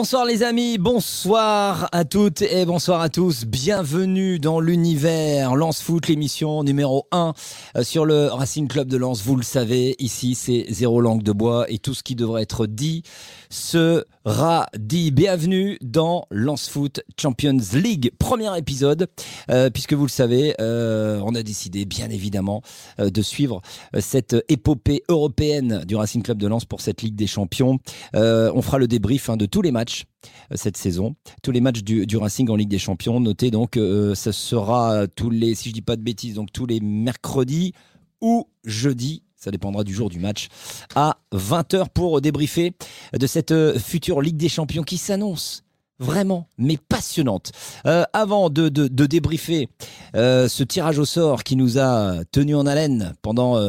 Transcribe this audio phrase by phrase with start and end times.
[0.00, 3.44] Bonsoir les amis, bonsoir à toutes et bonsoir à tous.
[3.44, 7.34] Bienvenue dans l'univers Lance Foot, l'émission numéro 1
[7.76, 9.22] euh, sur le Racing Club de Lens.
[9.22, 12.66] Vous le savez, ici c'est zéro langue de bois et tout ce qui devrait être
[12.66, 13.02] dit
[13.50, 15.10] sera dit.
[15.10, 19.08] Bienvenue dans Lance Foot Champions League, premier épisode,
[19.50, 22.62] euh, puisque vous le savez, euh, on a décidé bien évidemment
[22.98, 23.60] de suivre
[23.98, 27.78] cette épopée européenne du Racing Club de Lens pour cette Ligue des Champions.
[28.14, 30.06] on fera le débrief hein, de tous les matchs
[30.52, 31.16] euh, cette saison.
[31.42, 33.20] Tous les matchs du, Racing en Ligue des Champions.
[33.20, 36.66] Notez donc, euh, ce sera tous les, si je dis pas de bêtises, donc tous
[36.66, 37.72] les mercredis
[38.20, 39.22] ou jeudis.
[39.40, 40.48] Ça dépendra du jour du match
[40.94, 42.74] à 20h pour débriefer
[43.18, 45.64] de cette euh, future Ligue des Champions qui s'annonce
[45.98, 47.52] vraiment, mais passionnante.
[47.84, 49.68] avant de, débriefer
[50.14, 53.60] ce tirage au sort qui nous a tenu en haleine pendant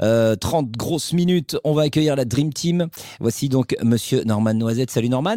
[0.00, 2.88] 30 grosses minutes, on va accueillir la Dream Team.
[3.20, 4.90] Voici donc Monsieur Norman Noisette.
[4.90, 5.36] Salut Norman.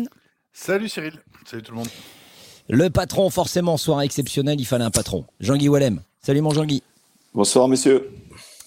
[0.52, 1.14] Salut Cyril,
[1.46, 1.90] salut tout le monde.
[2.70, 5.26] Le patron, forcément, soir exceptionnel, il fallait un patron.
[5.40, 6.02] Jean-Guy Wallem.
[6.22, 6.82] Salut mon Jean-Guy.
[7.34, 8.10] Bonsoir messieurs.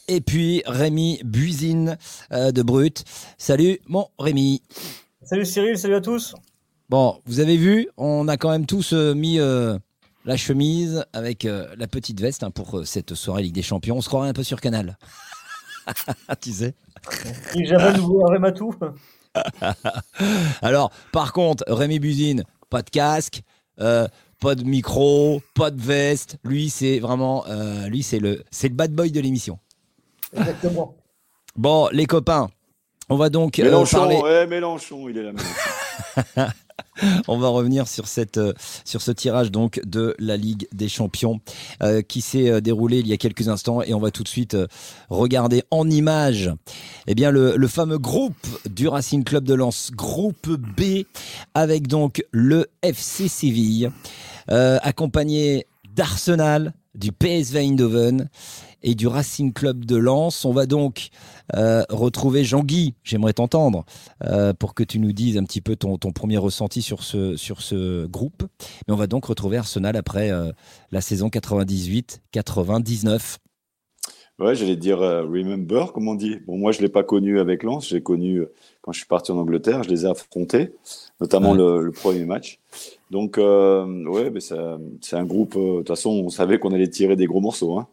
[0.09, 1.97] Et puis Rémi Buisine
[2.33, 3.05] euh, de Brut.
[3.39, 4.63] Salut mon Rémi.
[5.23, 6.35] Salut Cyril, salut à tous.
[6.89, 9.79] Bon, vous avez vu, on a quand même tous euh, mis euh,
[10.25, 13.97] la chemise avec la petite veste hein, pour cette soirée Ligue des Champions.
[13.97, 14.97] On se croirait un peu sur Canal.
[16.41, 16.75] tu sais.
[17.65, 18.75] J'avais nouveau Rématou.
[20.63, 23.43] Alors, par contre, Rémi Buzine, pas de casque,
[23.81, 24.07] euh,
[24.41, 26.39] pas de micro, pas de veste.
[26.45, 29.59] Lui, c'est vraiment, euh, lui, c'est le, c'est le bad boy de l'émission.
[30.37, 30.95] Exactement.
[31.57, 32.49] Bon, les copains,
[33.09, 34.47] on va donc euh, Mélenchon, parler.
[34.47, 36.49] Mélenchon, il est là.
[37.29, 38.53] On va revenir sur, cette, euh,
[38.85, 41.41] sur ce tirage donc de la Ligue des Champions
[41.83, 44.57] euh, qui s'est déroulé il y a quelques instants et on va tout de suite
[45.11, 46.53] regarder en images
[47.09, 51.05] eh bien le, le, fameux groupe du Racing Club de Lens, groupe B
[51.55, 53.91] avec donc le FC Séville
[54.49, 58.29] accompagné d'Arsenal, du PSV Eindhoven
[58.85, 60.45] et du Racing Club de Lens.
[60.45, 61.09] On va donc
[61.57, 62.95] euh, retrouver Jean-Guy.
[63.03, 63.85] J'aimerais t'entendre
[64.25, 67.63] euh, pour que tu nous dises un petit peu ton, premier ressenti sur ce, sur
[67.63, 68.45] ce groupe.
[68.87, 70.53] Mais on va donc retrouver Arsenal après euh,
[70.93, 73.39] la saison 98-99.
[74.41, 76.39] Ouais, j'allais dire remember, comme on dit.
[76.47, 77.89] Bon, moi, je ne l'ai pas connu avec Lens.
[77.89, 78.43] J'ai connu
[78.83, 79.85] quand je suis parti en Angleterre.
[79.85, 80.73] Je les ai affrontés,
[81.21, 82.59] notamment le, premier match.
[83.13, 85.55] Donc, ouais, mais c'est un groupe.
[85.55, 87.79] De toute façon, on savait qu'on allait tirer des gros morceaux.
[87.79, 87.87] Hein.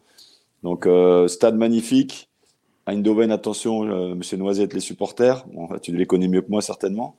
[0.62, 2.28] Donc, euh, stade magnifique.
[2.86, 5.44] Eindhoven, attention, euh, Monsieur Noisette, les supporters.
[5.82, 7.16] tu les connais mieux que moi, certainement.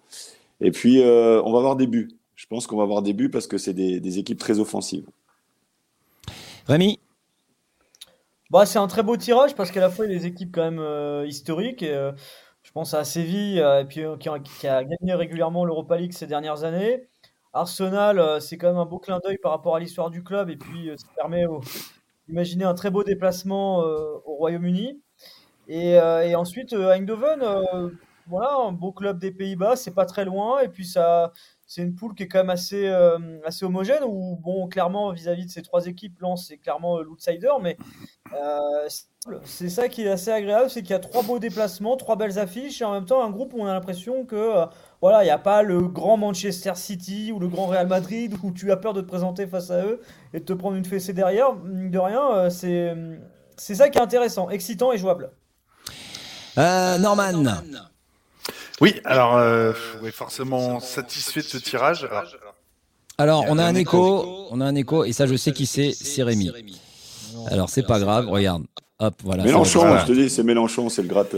[0.62, 2.10] Et puis, euh, on va avoir des buts.
[2.36, 5.08] Je pense qu'on va avoir des buts parce que c'est des, équipes très offensives.
[6.68, 7.00] Rémi?
[8.50, 10.54] Bah, C'est un très beau tirage parce qu'à la fois, il y a des équipes
[10.54, 11.84] quand même historiques.
[11.84, 12.12] Et,
[12.64, 16.28] je pense à Séville, et puis, qui a, qui, a, gagné régulièrement l'Europa League ces
[16.28, 17.08] dernières années.
[17.52, 20.50] Arsenal, c'est quand même un beau clin d'œil par rapport à l'histoire du club.
[20.50, 21.62] Et puis, ça permet aux,
[22.30, 25.02] Imaginez un très beau déplacement euh, au Royaume-Uni.
[25.68, 27.44] Et, euh, ensuite, euh, Eindhoven,
[28.28, 30.62] voilà, un beau club des Pays-Bas, c'est pas très loin.
[30.62, 31.34] Et puis, ça,
[31.68, 32.88] c'est une poule qui est quand même assez,
[33.46, 34.04] assez homogène.
[34.06, 37.52] Où, bon, clairement, vis-à-vis de ces trois équipes, Lens, c'est clairement l'outsider.
[37.62, 37.78] Mais
[39.44, 42.40] c'est ça qui est assez agréable c'est qu'il y a trois beaux déplacements, trois belles
[42.40, 42.82] affiches.
[42.82, 44.66] Et en même temps, un groupe où on a l'impression que
[45.04, 48.54] voilà, il n'y a pas le grand Manchester City ou le grand Real Madrid où
[48.54, 50.00] tu as peur de te présenter face à eux
[50.34, 51.56] et de te prendre une fessée derrière.
[51.56, 52.96] De rien, euh, c'est,
[53.58, 55.32] c'est ça qui est intéressant, excitant et jouable.
[56.58, 57.44] Euh, Norman.
[58.80, 59.74] Oui, alors, euh,
[60.14, 62.08] forcément satisfait de ce tirage.
[63.18, 65.92] Alors, on a un écho, on a un écho, et ça, je sais qui c'est,
[65.92, 66.50] c'est Rémi.
[67.48, 68.64] Alors, c'est pas grave, regarde.
[69.44, 71.36] Mélenchon, je te dis, c'est Mélenchon, c'est le gratte.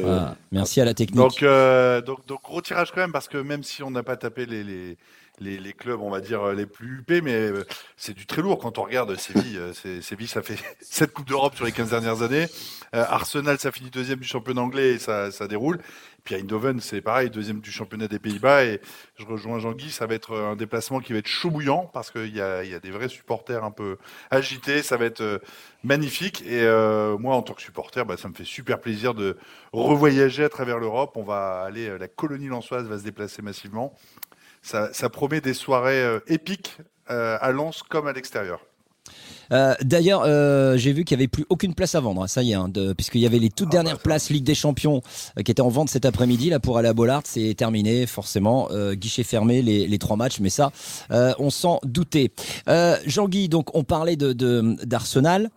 [0.51, 1.17] Merci à la technique.
[1.17, 4.17] Donc, euh, donc, donc, gros tirage quand même, parce que même si on n'a pas
[4.17, 4.97] tapé les, les,
[5.39, 7.65] les, clubs, on va dire, les plus huppés, mais euh,
[7.97, 9.57] c'est du très lourd quand on regarde Séville.
[9.57, 12.47] Euh, Séville, ça fait 7 Coupes d'Europe sur les 15 dernières années.
[12.93, 15.79] Arsenal, ça finit deuxième du championnat anglais et ça, ça déroule.
[16.25, 18.65] Puis Eindhoven, c'est pareil, deuxième du championnat des Pays-Bas.
[18.65, 18.81] Et
[19.19, 22.35] je rejoins Jean-Guy, ça va être un déplacement qui va être chaud bouillant parce qu'il
[22.35, 23.97] y a, y a, des vrais supporters un peu
[24.31, 24.81] agités.
[24.81, 25.37] Ça va être euh,
[25.83, 26.41] magnifique.
[26.41, 29.37] Et euh, moi, en tant que supporter, bah, ça me fait super plaisir de
[29.71, 31.15] revoyager à travers l'Europe.
[31.15, 33.95] On va aller, euh, la colonie lançoise va se déplacer massivement.
[34.65, 38.59] Ça, ça promet des soirées épiques à Lens comme à l'extérieur.
[39.51, 42.23] Euh, d'ailleurs, euh, j'ai vu qu'il n'y avait plus aucune place à vendre.
[42.23, 44.29] hein, ça y est, hein, de- puisqu'il y avait les toutes Ah, dernières bah, places
[44.29, 45.01] Ligue des Champions
[45.37, 47.21] euh, qui étaient en vente cet après-midi là pour aller à Bollard.
[47.25, 48.67] C'est terminé, forcément.
[48.71, 50.71] Euh, guichet fermé les, les trois matchs, mais ça,
[51.11, 52.31] euh, on s'en doutait.
[52.69, 55.49] Euh, Jean-Guy, donc on parlait de de- d'Arsenal.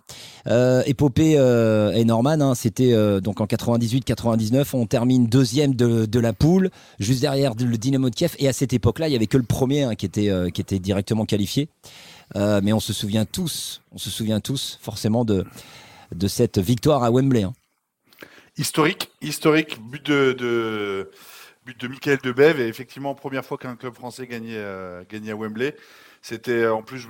[0.46, 4.74] Euh, épopée euh, et Norman, hein, c'était euh, donc en 98-99.
[4.74, 8.34] On termine deuxième de, de la poule, juste derrière le Dynamo de Kiev.
[8.38, 10.60] Et à cette époque-là, il y avait que le premier hein, qui était euh, qui
[10.60, 11.68] était directement qualifié.
[12.36, 15.44] Euh, mais on se souvient tous, on se souvient tous forcément de,
[16.14, 17.42] de cette victoire à Wembley.
[17.42, 17.52] hein.
[18.56, 21.10] Historique, historique, but de, de,
[21.64, 25.36] but de Michael Debev, et effectivement, première fois qu'un club français gagnait, euh, gagnait à
[25.36, 25.76] Wembley.
[26.20, 27.06] C'était en plus,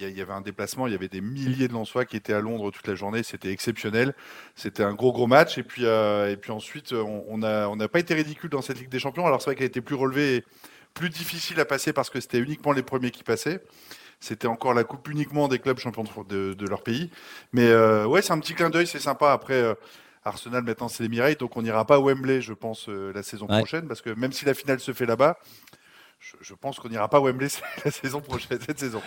[0.00, 2.40] il y, avait un déplacement, il y avait des milliers de Lensois qui étaient à
[2.40, 4.14] Londres toute la journée, c'était exceptionnel.
[4.54, 7.76] C'était un gros gros match, et puis, euh, et puis ensuite, on on a, on
[7.76, 9.26] n'a pas été ridicule dans cette Ligue des Champions.
[9.26, 10.44] Alors c'est vrai qu'elle était plus relevée, et
[10.92, 13.62] plus difficile à passer parce que c'était uniquement les premiers qui passaient.
[14.20, 17.10] C'était encore la coupe uniquement des clubs champions de, leur pays.
[17.52, 19.32] Mais euh, ouais, c'est un petit clin d'œil, c'est sympa.
[19.32, 19.74] Après, euh,
[20.24, 23.46] Arsenal maintenant c'est l'Emirates, donc on n'ira pas à Wembley, je pense, euh, la saison
[23.48, 23.58] Ouais.
[23.58, 25.38] prochaine, parce que même si la finale se fait là-bas,
[26.42, 27.48] je, pense qu'on n'ira pas à Wembley
[27.84, 29.00] la saison prochaine, cette saison.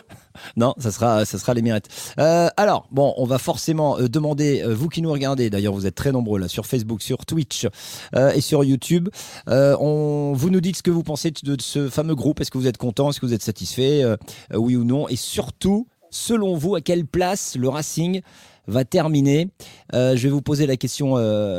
[0.58, 1.88] Non, ça sera, ça sera l'Emirates.
[2.20, 5.86] Euh, alors, bon, on va forcément euh, demander, euh, vous qui nous regardez, d'ailleurs, vous
[5.86, 7.68] êtes très nombreux là sur Facebook, sur Twitch
[8.16, 9.10] et sur YouTube.
[9.48, 12.42] on, vous nous dites ce que vous pensez de, ce fameux groupe.
[12.42, 13.10] Est-ce que vous êtes content?
[13.10, 14.04] Est-ce que vous êtes satisfait?
[14.52, 15.08] Oui ou non?
[15.08, 18.22] Et surtout, selon vous, à quelle place le Racing
[18.68, 19.50] va terminer?
[19.94, 21.16] Je vais vous poser la question,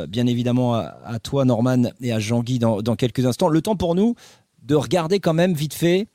[0.07, 3.47] bien évidemment, à, toi, Norman, et à Jean-Guy dans quelques instants.
[3.47, 4.15] Le temps pour nous
[4.65, 6.07] de regarder quand même vite fait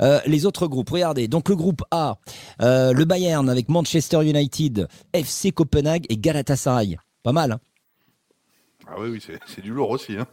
[0.00, 0.90] euh, les autres groupes.
[0.90, 2.18] Regardez, donc le groupe A,
[2.60, 6.96] euh, le Bayern avec Manchester United, FC Copenhague et Galatasaray.
[7.22, 7.60] Pas mal, hein
[8.86, 10.16] Ah oui, oui, c'est c'est du lourd aussi.
[10.16, 10.26] hein.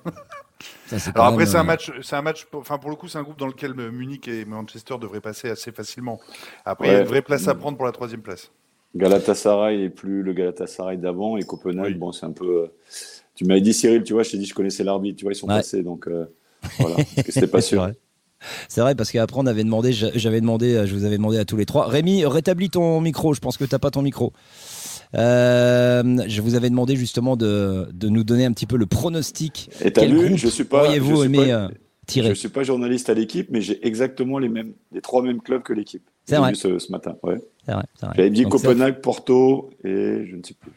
[0.87, 2.45] Ça, Alors après, même, c'est un euh, match, c'est un match.
[2.45, 5.21] pour- Enfin, pour le coup, c'est un groupe dans lequel euh, Munich et Manchester devraient
[5.21, 6.19] passer assez facilement.
[6.65, 8.51] Après, il y a une vraie place à prendre pour la troisième place.
[8.95, 11.93] Galatasaray est plus le Galatasaray d'avant et Copenhague, Oui.
[11.93, 12.63] bon, c'est un peu.
[12.63, 12.67] euh,
[13.35, 15.35] Tu m'avais dit Cyril, tu vois, je t'ai dit je connaissais l'arbitre, tu vois, ils
[15.35, 15.55] sont Ouais.
[15.57, 16.25] passés, donc euh,
[16.79, 17.81] voilà, parce que c'était pas C'est sûr.
[17.81, 17.93] vrai.
[18.69, 21.37] C'est vrai parce qu'après on avait demandé, j'a- j'avais demandé, euh, je vous avais demandé
[21.37, 21.87] à tous les trois.
[21.87, 23.33] Rémi, rétablis ton micro.
[23.33, 24.31] Je pense que t'as pas ton micro.
[25.15, 29.69] Euh, je vous avais demandé justement de, de nous donner un petit peu le pronostic.
[29.83, 31.67] Et t'as vu, je suis pas, pas- euh,
[32.05, 35.41] tirer je suis pas journaliste à l'équipe, mais j'ai exactement les mêmes, les trois mêmes
[35.41, 36.03] clubs que l'équipe.
[36.25, 36.51] C'est vrai.
[36.51, 37.15] vu ce, ce matin.
[37.23, 37.39] Ouais.
[37.65, 37.83] C'est vrai.
[38.15, 40.71] J'avais dit Donc Copenhague, Porto et je ne sais plus.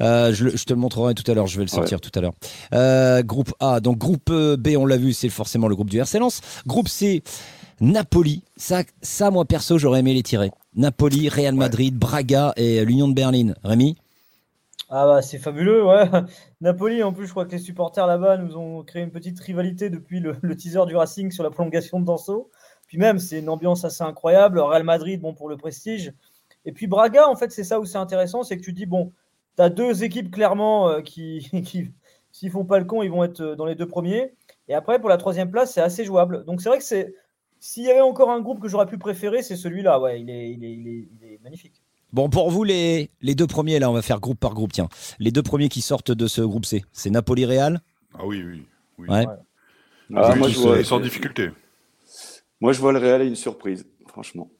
[0.00, 2.34] Euh, je, te le montrerai tout à l'heure, je vais le sortir tout à l'heure.
[2.74, 5.98] Euh, groupe A, donc groupe euh, B, on l'a vu, c'est forcément le groupe du
[5.98, 6.40] RC Lens.
[6.66, 7.22] Groupe C,
[7.80, 8.42] Napoli.
[8.56, 10.50] Ça, ça moi perso, j'aurais aimé les tirer.
[10.74, 13.54] Napoli, Real Madrid, Braga et l'Union de Berlin.
[13.64, 13.96] Rémi?
[14.88, 16.08] Ah bah c'est fabuleux, ouais.
[16.60, 19.90] Napoli, en plus, je crois que les supporters là-bas nous ont créé une petite rivalité
[19.90, 22.50] depuis le, le teaser du Racing sur la prolongation de Danso.
[22.86, 24.60] Puis même, c'est une ambiance assez incroyable.
[24.60, 26.12] Real Madrid, bon, pour le prestige.
[26.64, 29.12] Et puis Braga, en fait, c'est ça où c'est intéressant, c'est que tu dis, bon,
[29.56, 31.90] tu as deux équipes clairement euh, qui, qui
[32.32, 34.34] s'ils font pas le con, ils vont être euh, dans les deux premiers.
[34.68, 36.44] Et après, pour la troisième place, c'est assez jouable.
[36.44, 37.14] Donc c'est vrai que c'est...
[37.58, 39.98] S'il y avait encore un groupe que j'aurais pu préférer, c'est celui-là.
[39.98, 41.80] Ouais, il est, il est, il est, il est magnifique.
[42.12, 44.88] Bon, pour vous, les, les deux premiers, là, on va faire groupe par groupe, tiens.
[45.18, 47.80] Les deux premiers qui sortent de ce groupe C, c'est Napoli-Real
[48.14, 48.62] Ah oui, oui.
[48.98, 49.08] oui.
[49.08, 49.26] Ouais.
[50.14, 51.50] Ah, Oui, moi, je vois, sans difficulté.
[52.60, 54.50] moi, je vois le Real et une surprise, franchement.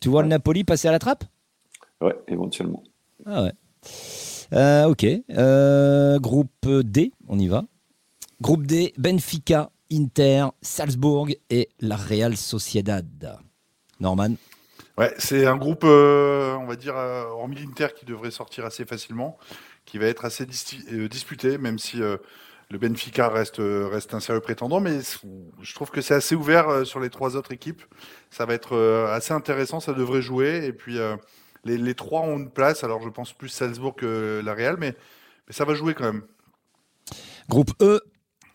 [0.00, 1.24] Tu vois le Napoli passer à la trappe?
[2.00, 2.84] Ouais, éventuellement.
[3.26, 3.52] Ah ouais.
[4.52, 5.06] Euh, ok.
[5.30, 7.64] Euh, groupe D, on y va.
[8.40, 13.38] Groupe D, Benfica, Inter, Salzbourg et la Real Sociedad.
[14.00, 14.34] Norman
[14.96, 19.38] Ouais, c'est un groupe, euh, on va dire, hormis l'Inter, qui devrait sortir assez facilement,
[19.84, 24.80] qui va être assez disputé, même si le Benfica reste, reste un sérieux prétendant.
[24.80, 24.98] Mais
[25.62, 27.82] je trouve que c'est assez ouvert sur les trois autres équipes.
[28.30, 28.76] Ça va être
[29.12, 30.64] assez intéressant, ça devrait jouer.
[30.66, 30.98] Et puis,
[31.64, 32.84] les, les trois ont une place.
[32.84, 34.94] Alors, je pense plus Salzbourg que la Real, mais,
[35.48, 36.22] mais ça va jouer quand même.
[37.48, 38.00] Groupe E,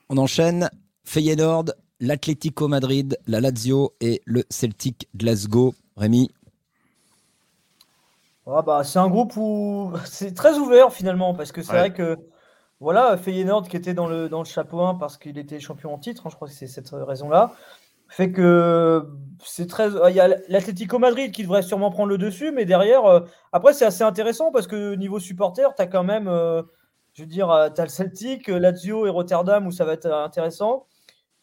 [0.10, 0.70] on enchaîne.
[1.06, 1.66] Feyenoord,
[2.00, 5.76] l'Atlético Madrid, la Lazio et le Celtic Glasgow.
[5.98, 6.32] Rémi
[8.46, 11.78] Ah bah, c'est un groupe où c'est très ouvert finalement, parce que c'est Ouais.
[11.78, 12.18] vrai que
[12.80, 16.00] voilà, Feyenoord qui était dans le, dans le chapeau 1 parce qu'il était champion en
[16.00, 17.54] titre, hein, je crois que c'est cette raison-là,
[18.16, 19.06] fait que
[19.44, 19.90] c'est très.
[20.10, 23.74] Il y a l'Atlético Madrid qui devrait sûrement prendre le dessus, mais derrière, euh, après
[23.74, 26.62] c'est assez intéressant parce que niveau supporter, tu as quand même, euh,
[27.14, 30.06] je veux dire, tu as le Celtic, euh, Lazio et Rotterdam où ça va être
[30.06, 30.86] euh, intéressant.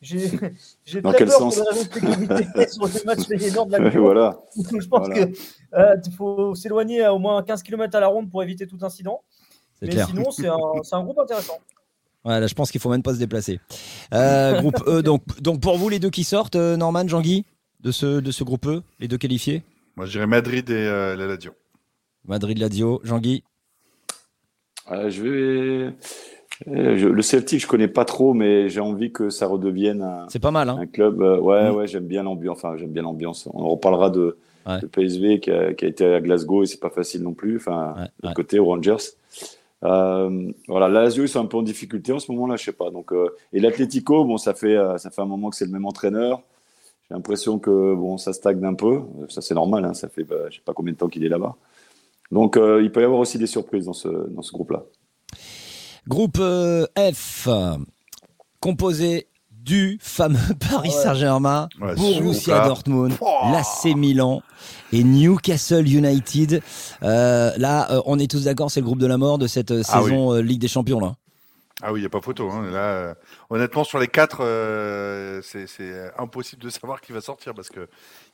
[0.00, 0.30] J'ai
[1.02, 1.56] très quel peur sens
[1.90, 4.00] pour la sur le match Feyenoord Ouais, Lazio.
[4.02, 4.38] voilà.
[4.56, 5.26] Je pense Voilà.
[5.26, 5.32] que
[5.74, 8.78] euh, il faut s'éloigner à au moins 15 km à la ronde pour éviter tout
[8.80, 9.22] incident.
[9.82, 10.06] Mais clair.
[10.08, 11.58] sinon, c'est un, c'est un groupe intéressant.
[12.24, 13.60] Ouais, là, je pense qu'il faut même pas se déplacer.
[14.12, 17.44] Euh, groupe E, donc, donc pour vous, les deux qui sortent, euh, Norman, Jean-Guy,
[17.80, 19.62] de ce, de ce groupe E, les deux qualifiés?
[19.96, 21.52] Moi, je dirais Madrid et euh, la Lazio.
[22.26, 23.42] Madrid-Lazio, Jean-Guy?
[24.90, 25.94] Euh, je vais.
[26.66, 30.38] je- le Celtic, je connais pas trop, mais j'ai envie que ça redevienne un, C'est
[30.38, 31.20] pas mal, hein un club.
[31.20, 31.74] ouais, Mm.
[31.74, 32.58] ouais, j'aime bien l'ambiance.
[32.58, 33.48] Enfin, j'aime bien l'ambiance.
[33.54, 34.36] On reparlera de,
[34.66, 34.78] Ouais.
[34.80, 37.56] de PSV qui a, qui a été à Glasgow et c'est pas facile non plus.
[37.56, 38.34] Enfin, Ouais, de l'autre ouais.
[38.34, 38.96] côté, aux Rangers.
[39.84, 42.72] Euh, voilà, la Lazio, ils sont un peu en difficulté en ce moment-là, je sais
[42.72, 42.90] pas.
[42.90, 45.70] Donc, euh, et l'Atlético, bon, ça fait, euh, ça fait un moment que c'est le
[45.70, 46.42] même entraîneur.
[47.08, 49.02] J'ai l'impression que bon, ça stagne un peu.
[49.28, 49.84] Ça, c'est normal.
[49.84, 51.56] Hein, ça fait, bah, je sais pas combien de temps qu'il est là-bas.
[52.30, 54.84] Donc, il peut y avoir aussi des surprises dans ce, dans ce groupe-là.
[56.06, 57.48] Groupe F,
[58.60, 59.26] composé
[59.70, 60.38] du fameux
[60.70, 60.90] Paris.
[60.90, 62.66] Saint-Germain, Ouais, Borussia.
[62.66, 63.12] Dortmund,
[63.52, 64.42] l'AC Milan
[64.92, 66.60] et Newcastle United.
[67.04, 69.70] Euh, là, euh, on est tous d'accord, c'est le groupe de la mort de cette
[69.70, 70.98] euh, Ah saison euh, Ligue des Champions.
[70.98, 71.14] Là.
[71.82, 72.50] Ah oui, il n'y a pas photo.
[72.50, 72.68] hein.
[72.70, 73.14] Là, euh,
[73.48, 75.66] honnêtement, sur les quatre, euh, c'est
[76.18, 77.86] impossible de savoir qui va sortir parce qu'il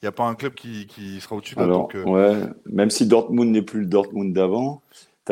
[0.02, 3.62] n'y a pas un club qui, qui sera au-dessus euh, ouais, même si Dortmund n'est
[3.62, 4.81] plus le Dortmund d'avant,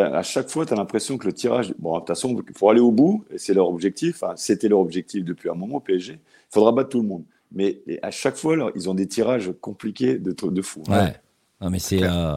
[0.03, 1.75] à chaque fois, tu as l'impression que le tirage.
[1.79, 4.23] Bon, de toute façon, il faut aller au bout, et c'est leur objectif.
[4.23, 6.15] Enfin, C'était leur objectif depuis un moment, PSG.
[6.15, 6.19] Il
[6.53, 7.25] faudra battre tout le monde.
[7.53, 10.83] Mais à chaque fois, alors, ils ont des tirages compliqués de, de fou.
[10.89, 11.15] Ouais.
[11.61, 12.03] Non, mais c'est.
[12.03, 12.37] euh,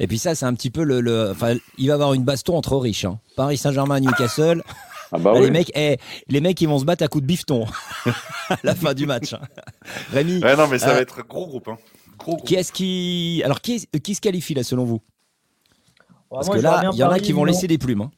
[0.00, 1.00] Et puis ça, c'est un petit peu le.
[1.00, 3.04] le- Enfin, il va y avoir une baston entre riches.
[3.04, 3.20] hein.
[3.36, 4.62] Paris Saint-Germain, Newcastle.
[5.10, 5.44] Ah bah oui.
[5.44, 5.96] les mecs, eh,
[6.28, 7.64] les mecs, ils vont se battre à coups de bifton
[8.50, 9.32] à la fin du match.
[9.32, 9.40] hein.
[10.12, 11.66] Rémi, ouais, non, mais ça euh, va être gros groupe.
[11.68, 11.78] Hein.
[12.18, 12.46] Gros groupe.
[12.46, 13.40] qui est-ce qui.
[13.42, 15.00] Alors, qui, est- qui se qualifie là, selon vous?
[16.30, 18.02] Parce moi, que là, il y en a qui vont laisser des plumes.
[18.02, 18.10] hein.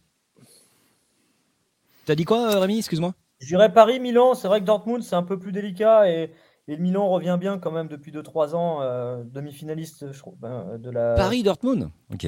[2.07, 3.15] T'as dit quoi, euh, Rémi Excuse-moi?
[3.41, 4.35] Je dirais Paris, Milan.
[4.35, 6.33] C'est vrai que Dortmund, c'est un peu plus délicat et,
[6.69, 10.79] et le Milan revient bien quand même depuis 2-3 ans, euh, demi-finaliste, je crois, ben,
[10.79, 11.15] de la.
[11.15, 11.91] Paris, Dortmund?
[12.13, 12.27] Ok.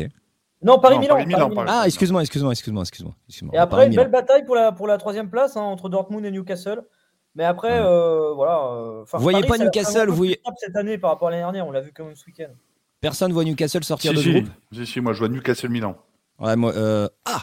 [0.63, 1.15] Non, Paris, Non, Milan.
[1.17, 1.69] Paris, Milan, Paris.
[1.73, 3.15] Ah, excuse-moi, excuse-moi, excuse-moi, excuse-moi.
[3.29, 3.55] excuse-moi.
[3.57, 6.31] Et après, une belle bataille pour la, pour la troisième place hein, entre Dortmund et
[6.31, 6.83] Newcastle.
[7.35, 7.85] Mais après, Ouais.
[7.87, 8.67] euh, voilà.
[8.73, 11.67] euh, Vous voyez Paris, pas Newcastle, vous voyez- cette année par rapport à l'année dernière.
[11.67, 12.53] On l'a vu quand même ce week-end.
[13.03, 15.69] Personne voit Newcastle sortir Si, de ce si, groupe si, si, moi je vois Newcastle
[15.69, 15.97] Milan.
[16.39, 16.73] Ouais, moi.
[16.75, 17.43] euh, Ah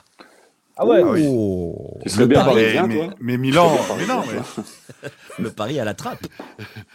[0.78, 1.01] Ah ouais.
[1.04, 1.25] Ah oui.
[1.28, 4.63] Oh Le bien parisien, mais, toi mais, mais Milan, mais non, mais,
[5.44, 6.25] le Paris à la trappe.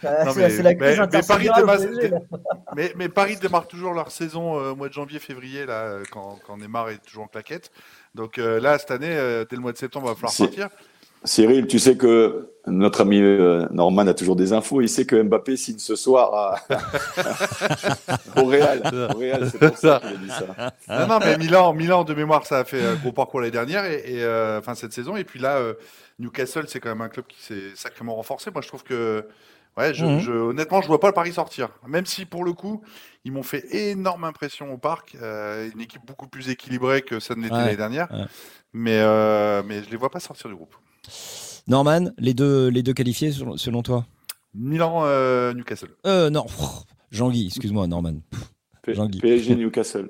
[0.03, 0.95] Ah, Non, mais- la Paris
[2.75, 6.89] mais, démarre toujours leur saison euh, au mois de janvier, février, là, quand, quand Neymar
[6.89, 7.71] est toujours en claquette.
[8.15, 10.69] Donc euh, là, cette année, euh, dès le mois de septembre, il va falloir partir.
[11.25, 14.81] Cyril, tu sais que notre ami euh, Norman a toujours des infos.
[14.81, 16.55] Il sait que Mbappé signe ce soir à...
[18.41, 18.81] au Real.
[19.13, 20.71] Au Real, c'est pour ça qu'il a dit ça.
[20.87, 23.85] Non, non, mais Milan, Milan, de mémoire, ça a fait un gros parcours l'année dernière,
[23.85, 25.15] et, et, euh, enfin cette saison.
[25.15, 25.73] Et puis là, euh,
[26.19, 28.49] Newcastle, c'est quand même un club qui s'est sacrément renforcé.
[28.51, 29.25] Moi, je trouve que,
[29.77, 30.19] ouais, je, Mhm.
[30.19, 31.69] je- honnêtement, je vois pas le Paris sortir.
[31.87, 32.81] Même si, pour le coup,
[33.25, 35.15] ils m'ont fait énorme impression au parc.
[35.21, 38.07] Euh, une équipe beaucoup plus équilibrée que ça ne l'était Ouais, l'année dernière.
[38.11, 38.25] ouais.
[38.73, 40.75] Mais, euh, mais je les vois pas sortir du groupe.
[41.67, 44.05] Norman, les deux, les deux qualifiés selon, toi?
[44.53, 45.89] Milan, euh, Newcastle.
[46.05, 46.45] Euh, non.
[47.11, 48.15] Jean-Guy, excuse-moi, Norman.
[48.87, 49.19] Jean-Guy.
[49.19, 50.09] PSG Newcastle.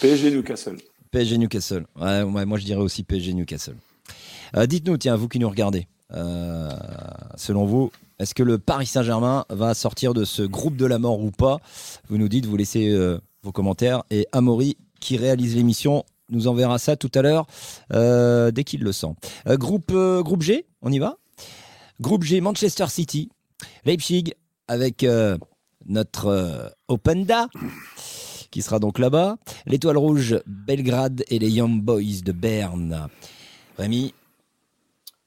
[0.00, 0.76] PSG Newcastle.
[1.10, 1.86] PSG Newcastle.
[2.00, 3.76] Ouais, ouais, moi je dirais aussi PSG Newcastle.
[4.56, 6.70] Euh, Dites-nous, tiens, vous qui nous regardez, euh,
[7.36, 11.20] selon vous, est-ce que le Paris Saint-Germain va sortir de ce groupe de la mort
[11.20, 11.58] ou pas?
[12.08, 16.78] Vous nous dites, vous laissez euh, vos commentaires et Amaury, qui réalise l'émission, nous enverra
[16.78, 17.46] ça tout à l'heure
[17.92, 19.14] euh, dès qu'il le sent.
[19.46, 21.16] Euh, groupe, euh, groupe G, on y va?
[22.00, 23.30] Groupe G, Manchester City,
[23.84, 24.32] Leipzig,
[24.66, 25.06] avec
[25.86, 27.46] notre Openda,
[28.50, 29.36] qui sera donc là-bas.
[29.66, 33.08] L'Étoile Rouge, Belgrade et les Young Boys de Berne.
[33.78, 34.14] Rémi,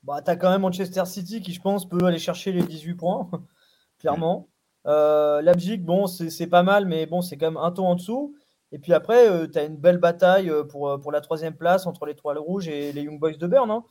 [0.03, 3.29] Bah, t'as quand même Manchester City qui, je pense, peut aller chercher les 18 points,
[3.99, 4.49] clairement.
[4.85, 8.35] Leipzig, bon, c'est pas mal, mais bon, c'est quand même un ton en dessous.
[8.71, 11.55] Et puis après, euh, tu as une belle bataille euh, pour, euh, pour la troisième
[11.55, 13.71] place entre l'Étoile Rouge et les Young Boys de Berne.
[13.71, 13.83] hein.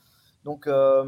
[0.45, 1.05] Donc, euh,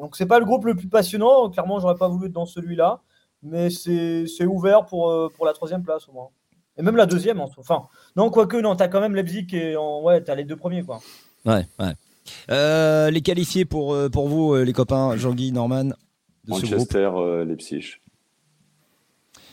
[0.00, 1.48] donc c'est pas le groupe le plus passionnant.
[1.50, 3.00] Clairement, j'aurais pas voulu être dans celui-là.
[3.44, 6.28] Mais c'est c'est ouvert pour, euh, pour la troisième place, au moins.
[6.78, 7.82] Et même la deuxième, en Enfin,
[8.16, 11.00] non, quoique, non, t'as quand même Leipzig et en, ouais, t'as les deux premiers, quoi.
[11.44, 11.92] ouais, ouais.
[12.50, 16.62] Euh, les qualifiés pour, pour vous, les copains, Jean-Guy, Norman, de ce groupe?
[16.62, 17.96] Manchester, euh, Leipzig.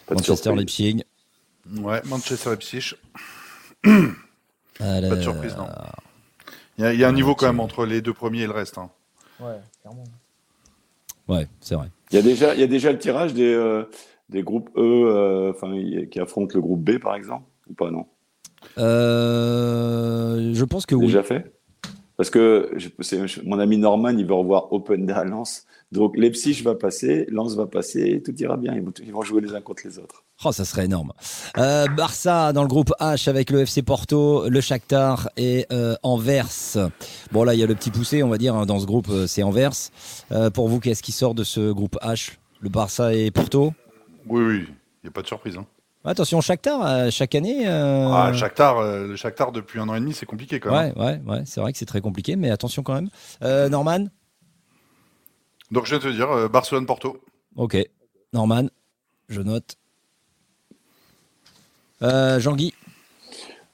[0.09, 0.55] Manchester.
[0.55, 1.03] Leipzig.
[1.81, 2.93] Ouais, Manchester Leipzig.
[3.83, 5.67] Pas de le- surprise, non.
[6.77, 8.41] Il y a, il y a un Ouais, niveau quand même entre les deux premiers
[8.43, 8.77] et le reste.
[8.77, 8.89] hein.
[9.39, 10.03] Ouais, clairement.
[11.27, 11.87] Ouais, c'est vrai.
[12.11, 13.83] Il y a déjà, il y a déjà le tirage des, euh,
[14.29, 18.05] des groupes E, euh, qui affrontent le groupe B, par exemple, ou pas, non?
[18.77, 21.05] Euh, je pense que oui.
[21.07, 21.53] Déjà fait?
[22.17, 25.65] Parce que je- mon ami Norman, il veut revoir Open à Lens.
[25.91, 28.75] Donc Leipzig va passer, Lens va passer, et tout ira bien.
[28.75, 30.23] Ils vont, ils vont jouer les uns contre les autres.
[30.45, 31.11] Oh, ça serait énorme.
[31.57, 36.77] Euh, Barça dans le groupe H avec le FC Porto, le Shakhtar et euh, Anvers.
[37.31, 39.07] Bon là, il y a le petit poussé, on va dire, hein, dans ce groupe,
[39.09, 39.71] euh, c'est Anvers.
[40.31, 42.33] Euh, pour vous, qu'est-ce qui sort de ce groupe H?
[42.61, 43.73] Le Barça et Porto?
[44.27, 45.57] Oui, oui, il n'y a pas de surprise.
[45.57, 45.65] hein.
[46.05, 47.67] Attention, Shakhtar, chaque année.
[47.67, 50.93] euh, Ah, Shakhtar, euh, le Shakhtar depuis un an et demi, c'est compliqué quand même.
[50.95, 53.09] Ouais, ouais, ouais, c'est vrai que c'est très compliqué, mais attention quand même.
[53.43, 54.05] Euh, Norman?
[55.71, 57.17] Donc je vais te dire, euh, Barcelone-Porto.
[57.55, 57.77] Ok.
[58.33, 58.67] Norman,
[59.27, 59.75] je note.
[62.01, 62.73] Euh, Jean-Guy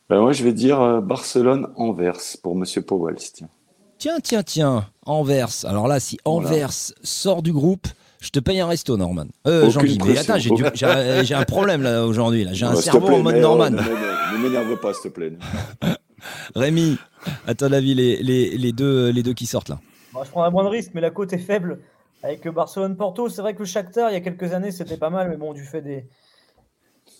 [0.10, 3.16] Ben, moi, je vais dire euh, Barcelone-Anvers pour Monsieur Powell.
[3.16, 3.50] Tiens.
[3.98, 5.66] Tiens, tiens, tiens, Anvers.
[5.66, 6.48] Alors là, si Voilà.
[6.50, 6.72] Anvers
[7.04, 7.88] sort du groupe,
[8.22, 9.26] je te paye un resto, Norman.
[9.48, 12.44] Euh, Jean-Guy, mais attends, j'ai, du- j'ai- j'ai un problème là aujourd'hui.
[12.44, 12.54] Là.
[12.54, 13.70] J'ai un te cerveau plaît, en mode Norman.
[13.70, 15.34] Ne m'énerve- ne m'énerve pas, s'il te plaît.
[16.56, 16.98] Rémi,
[17.48, 19.80] à ton avis, les, les, les deux, les deux qui sortent là
[20.16, 21.80] Bon, je prendrais moins de risques, mais la côte est faible.
[22.24, 25.30] Avec Barcelone-Porto, c'est vrai que le Shakhtar, il y a quelques années, c'était pas mal,
[25.30, 26.08] mais bon, du fait des...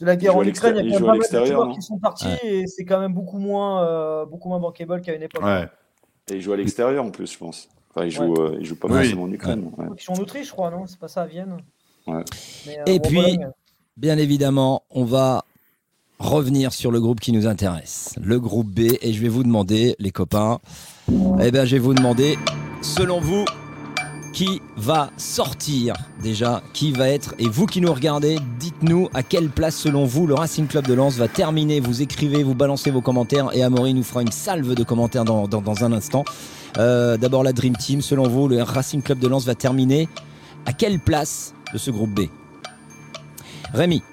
[0.02, 1.76] de la guerre en Ukraine, il y a quand même pas mal de l'extérieur, joueurs
[1.76, 5.22] qui sont partis et c'est quand même beaucoup moins, euh, beaucoup moins bankable qu'à une
[5.22, 5.44] époque.
[5.44, 5.68] Ouais.
[6.32, 7.70] Et il joue à l'extérieur en plus, je pense.
[7.92, 8.96] Enfin, il joue, euh, il joue pas Oui.
[8.96, 9.70] forcément en Ukraine.
[9.78, 9.86] ouais.
[9.96, 10.88] Ils sont en Autriche, je crois, non?
[10.88, 11.58] C'est pas ça, à Vienne?
[12.08, 12.24] Ouais.
[12.66, 13.50] Mais, euh, Et puis- Bologne.
[13.98, 15.46] Bien évidemment, on va
[16.20, 19.96] revenir sur le groupe qui nous intéresse, le groupe B, et je vais vous demander,
[20.00, 20.60] les copains,
[21.42, 22.38] eh bien, je vais vous demander,
[22.86, 23.46] selon vous,
[24.34, 29.50] qui va sortir déjà, qui va être, et vous qui nous regardez, dites-nous à quelle
[29.50, 31.80] place, selon vous, le Racing Club de Lens va terminer.
[31.80, 35.48] Vous écrivez, vous balancez vos commentaires, et Amaury nous fera une salve de commentaires dans,
[35.48, 36.26] dans- dans un instant.
[36.78, 40.10] Euh, D'abord, la Dream Team, selon vous, le Racing Club de Lens va terminer
[40.66, 42.22] à quelle place de ce groupe B?
[43.74, 44.04] Rémi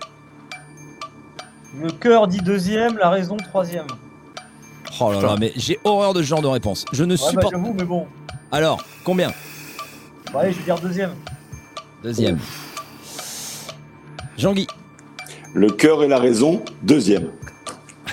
[1.81, 3.87] Le cœur dit deuxième, la raison troisième.
[5.01, 6.85] Oh là là, mais j'ai horreur de ce genre de réponse.
[6.93, 7.51] Je ne Ouais, bah, supporte.
[7.53, 8.07] j'avoue, mais bon.
[8.53, 9.31] Alors, combien
[10.33, 11.15] Bon, allez, je vais dire deuxième.
[12.03, 12.39] Deuxième.
[14.37, 14.67] Jean-Guy.
[15.55, 17.31] Le cœur et la raison, deuxième.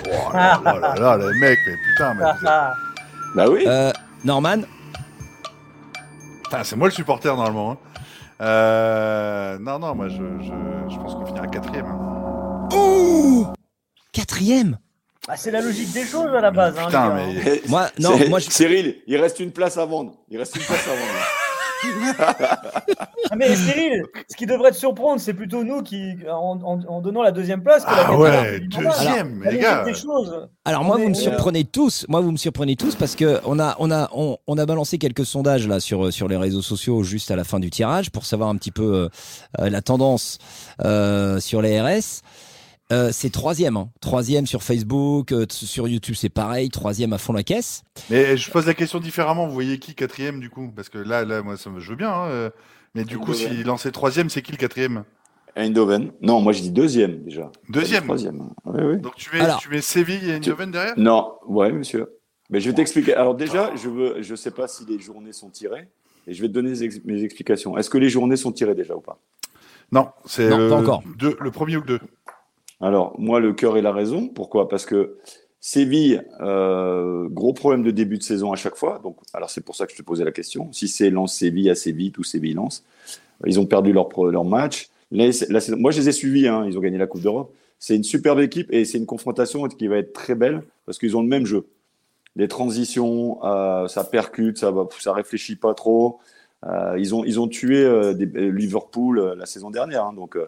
[0.06, 2.74] Oh là là là là, les mecs, mais putain, mais vous êtes- Ah,
[3.34, 3.64] Bah oui.
[3.66, 3.92] Euh,
[4.24, 4.62] Norman.
[6.44, 7.72] Putain, c'est moi le supporter normalement.
[7.72, 7.76] hein.
[8.42, 11.86] Euh, Non, non, moi je, je, je pense qu'on finira quatrième.
[11.86, 12.68] hein.
[12.74, 13.46] Ouh
[14.12, 14.78] Quatrième.
[15.28, 16.74] Ah, c'est la logique des choses à la base.
[16.78, 17.14] hein, Putain, hein.
[17.44, 20.12] mais Eh, Moi, non, moi, je- Cyril, il reste une place à vendre.
[20.30, 22.26] Il reste une place à vendre.
[23.30, 27.00] Ah, mais Cyril, ce qui devrait te surprendre, c'est plutôt nous qui, en, en- en
[27.00, 29.84] donnant la deuxième place, que la Ah ouais, deuxième, mais les gars.
[29.84, 30.48] des choses.
[30.64, 32.04] Alors moi, On vous me surprenez tous.
[32.08, 34.98] Moi, vous me surprenez tous parce que on a, on a, on, on a balancé
[34.98, 38.24] quelques sondages là sur sur les réseaux sociaux juste à la fin du tirage pour
[38.26, 39.08] savoir un petit peu euh,
[39.60, 40.38] euh, la tendance
[40.84, 42.20] euh, sur les RS.
[42.92, 43.90] Euh, c'est troisième, hein.
[44.00, 47.82] troisième sur Facebook, euh, sur YouTube c'est pareil, troisième à fond la caisse.
[48.10, 49.46] Mais je pose la question différemment.
[49.46, 50.72] Vous voyez qui quatrième du coup?
[50.74, 52.10] Parce que là, là, moi, ça me je veux bien.
[52.12, 52.50] hein, euh,
[52.96, 55.04] Mais du coup, s'il lançait troisième, c'est qui le quatrième?
[55.56, 56.12] Eindhoven.
[56.20, 57.50] Non, moi je dis deuxième déjà.
[57.68, 58.04] Deuxième.
[58.04, 58.40] Troisième.
[58.64, 59.00] Oui, oui.
[59.00, 59.58] Donc tu mets, Alors.
[59.60, 60.94] tu mets Séville et Eindhoven derrière?
[60.96, 62.18] Non, ouais, monsieur.
[62.50, 63.14] Mais je vais t'expliquer.
[63.14, 65.88] Alors déjà, je veux, je sais pas si les journées sont tirées,
[66.26, 66.72] et je vais te donner
[67.04, 67.76] mes explications.
[67.78, 69.18] Est-ce que les journées sont tirées déjà ou pas?
[69.92, 71.02] Non, c'est Non, le, pas encore.
[71.18, 72.00] deux- le premier ou le deux?
[72.80, 74.28] Alors moi, le cœur et la raison.
[74.28, 74.68] Pourquoi?
[74.68, 75.16] Parce que
[75.60, 79.00] Séville, euh, gros problème de début de saison à chaque fois.
[79.02, 80.72] Donc, alors c'est pour ça que je te posais la question.
[80.72, 82.82] Si c'est Lens Séville assez vite ou Séville Lens,
[83.46, 84.88] ils ont perdu leur leur match.
[85.10, 86.48] Moi, je les ai suivis.
[86.48, 87.52] hein, ils ont gagné la Coupe d'Europe.
[87.78, 91.16] C'est une superbe équipe et c'est une confrontation qui va être très belle parce qu'ils
[91.16, 91.66] ont le même jeu.
[92.36, 96.20] Les transitions, euh, ça percute, ça ça réfléchit pas trop.
[96.64, 97.84] Euh, ils ont ils ont tué
[98.34, 100.04] Liverpool la saison dernière.
[100.04, 100.38] hein, donc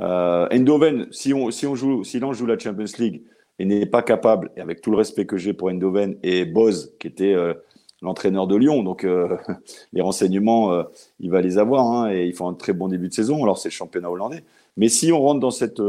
[0.00, 3.22] euh, Eindhoven, si on si on joue si Lens joue la Champions League
[3.58, 6.94] et n'est pas capable, et avec tout le respect que j'ai pour Eindhoven et Boz,
[6.98, 7.54] qui était euh,
[8.02, 9.36] l'entraîneur de Lyon, donc euh,
[9.92, 10.82] les renseignements, euh,
[11.20, 13.58] il va les avoir, hein, et ils font un très bon début de saison, alors
[13.58, 14.44] c'est le championnat hollandais.
[14.76, 15.80] Mais si on rentre dans cette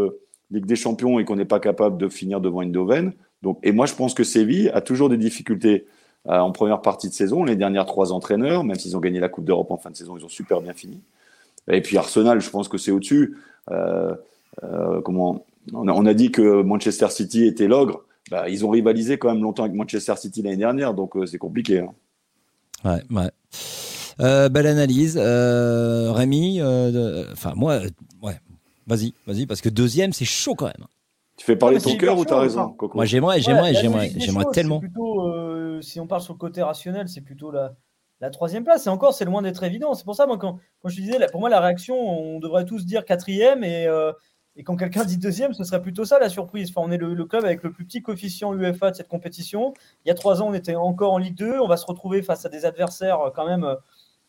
[0.52, 3.88] Ligue des Champions et qu'on n'est pas capable de finir devant Eindhoven, donc, et moi
[3.88, 5.86] je pense que Séville a toujours des difficultés
[6.28, 9.46] en première partie de saison, les dernières trois entraîneurs, même s'ils ont gagné la Coupe
[9.46, 11.02] d'Europe en fin de saison, ils ont super bien fini.
[11.72, 13.38] Et puis Arsenal, je pense que c'est au-dessus.
[13.72, 14.14] Euh,
[14.64, 18.04] euh, comment on a, on a dit que Manchester City était l'ogre.
[18.32, 21.38] Bah, ils ont rivalisé quand même longtemps avec Manchester City l'année dernière, donc euh, c'est
[21.38, 21.80] compliqué.
[21.80, 21.94] hein.
[22.84, 23.32] Ouais, ouais.
[24.22, 26.60] Euh, belle analyse, euh, Rémi.
[26.62, 27.90] euh, Enfin moi, euh,
[28.22, 28.40] ouais.
[28.88, 30.88] Vas-y, vas-y, parce que deuxième c'est chaud quand même.
[31.38, 32.70] Tu fais parler Ouais, ton cœur ou t'as raison.
[32.70, 32.96] Coco?
[32.96, 34.80] Moi j'aimerais, j'aimerais, j'aimerais, j'aimerais tellement.
[34.80, 37.76] Plutôt, euh, si on parle sur le côté rationnel, c'est plutôt la,
[38.22, 38.88] la troisième place.
[38.88, 39.94] Et encore, c'est loin d'être évident.
[39.94, 43.06] C'est pour ça, moi, quand, je disais, pour moi, la réaction, on devrait tous dire
[43.06, 43.64] quatrième.
[43.64, 44.12] Et, euh,
[44.56, 46.70] et quand quelqu'un dit deuxième, ce serait plutôt ça la surprise.
[46.70, 49.74] Enfin, on est le, club avec le plus petit coefficient UEFA de cette compétition.
[50.06, 51.60] Il y a trois ans, on était encore en Ligue 2.
[51.60, 53.76] On va se retrouver face à des adversaires euh, quand même euh,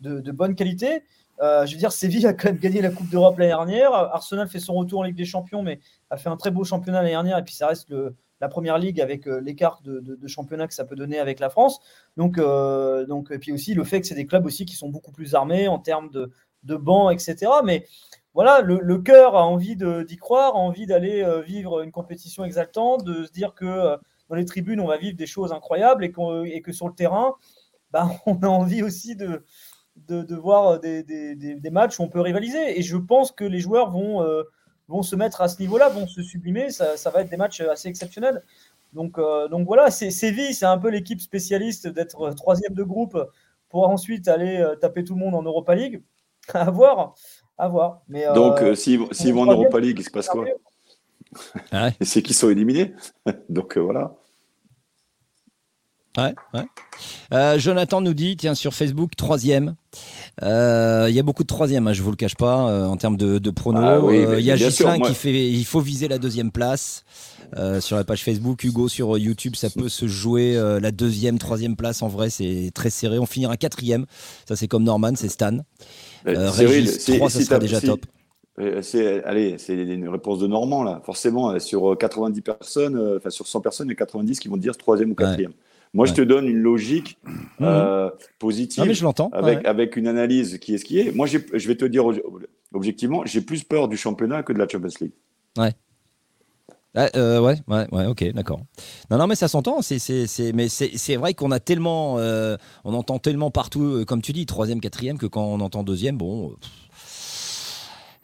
[0.00, 1.04] de, bonne qualité.
[1.40, 3.92] Je veux dire, Séville a quand même gagné la Coupe d'Europe l'année dernière.
[3.92, 6.98] Arsenal fait son retour en Ligue des Champions, mais a fait un très beau championnat
[6.98, 7.38] l'année dernière.
[7.38, 10.84] Et puis, ça reste le, la première ligue avec euh, l'écart de, championnat que ça
[10.84, 11.80] peut donner avec la France.
[12.16, 14.88] Donc, euh, donc, et puis aussi le fait que c'est des clubs aussi qui sont
[14.88, 16.30] beaucoup plus armés en termes de,
[16.64, 17.50] de bancs, etc.
[17.64, 17.86] Mais
[18.34, 23.04] voilà, le, cœur a envie d'y croire, a envie d'aller euh, vivre une compétition exaltante,
[23.04, 23.96] de se dire que
[24.28, 26.12] dans les tribunes, on va vivre des choses incroyables et,
[26.46, 27.34] et que sur le terrain,
[27.92, 29.44] bah, on a envie aussi de,
[29.96, 32.78] de, voir des, des, matchs où on peut rivaliser.
[32.78, 34.22] Et je pense que les joueurs vont,
[34.88, 36.70] vont se mettre à ce niveau-là, vont se sublimer.
[36.70, 38.42] Ça, ça, va être des matchs assez exceptionnels.
[38.92, 39.18] Donc,
[39.50, 43.18] donc voilà, Séville, c'est un peu l'équipe spécialiste d'être troisième de groupe
[43.68, 46.02] pour ensuite aller taper tout le monde en Europa League.
[46.54, 47.14] À voir.
[47.58, 48.02] À voir.
[48.08, 48.98] Mais, Donc, euh, euh s'ils
[49.34, 50.44] vont en Europa League, il se passe quoi
[51.72, 52.94] ah C'est qu'ils sont éliminés.
[53.48, 54.14] Donc, euh, voilà.
[56.16, 56.64] Ouais, ouais.
[57.32, 59.76] Euh, Jonathan nous dit, tiens, sur Facebook, troisième.
[60.42, 60.46] Il
[61.10, 63.50] y a beaucoup de troisième, hein, je vous le cache pas, en termes de, de
[63.50, 64.08] pronos.
[64.08, 67.04] Ah il y a Gislain qui fait, il faut viser la deuxième place.
[67.80, 72.02] sur la page Facebook, Hugo sur YouTube, ça peut se jouer la deuxième, troisième place.
[72.02, 73.18] En vrai, c'est très serré.
[73.18, 74.06] On finira quatrième.
[74.48, 75.58] Ça, c'est comme Norman, c'est Stan.
[76.28, 78.06] Euh, Régis, 3, ça sera déjà top.
[78.58, 81.00] Allez, c'est une réponse de Normand, là.
[81.04, 84.48] Forcément, euh, sur 90 euh, personnes, enfin, sur 100 personnes, il y a 90 qui
[84.48, 85.52] vont dire troisième ou quatrième.
[85.94, 87.18] Moi, je te donne une logique
[87.58, 88.08] mmh.
[88.38, 88.84] positive.
[88.86, 89.30] mais je l'entends.
[89.32, 91.14] Avec, avec une analyse qui est ce qui est.
[91.14, 92.04] Moi, je vais te dire
[92.72, 95.12] objectivement, j'ai plus peur du championnat que de la Champions League.
[95.56, 95.72] Ouais.
[96.98, 98.60] Ah, ouais, ouais, ouais, ok, d'accord.
[99.10, 99.82] Non, non, mais ça s'entend.
[99.82, 104.46] C'est, c'est, mais c'est, vrai qu'on a tellement, on entend tellement partout, comme tu dis,
[104.46, 106.54] troisième, quatrième, que quand on entend deuxième, bon.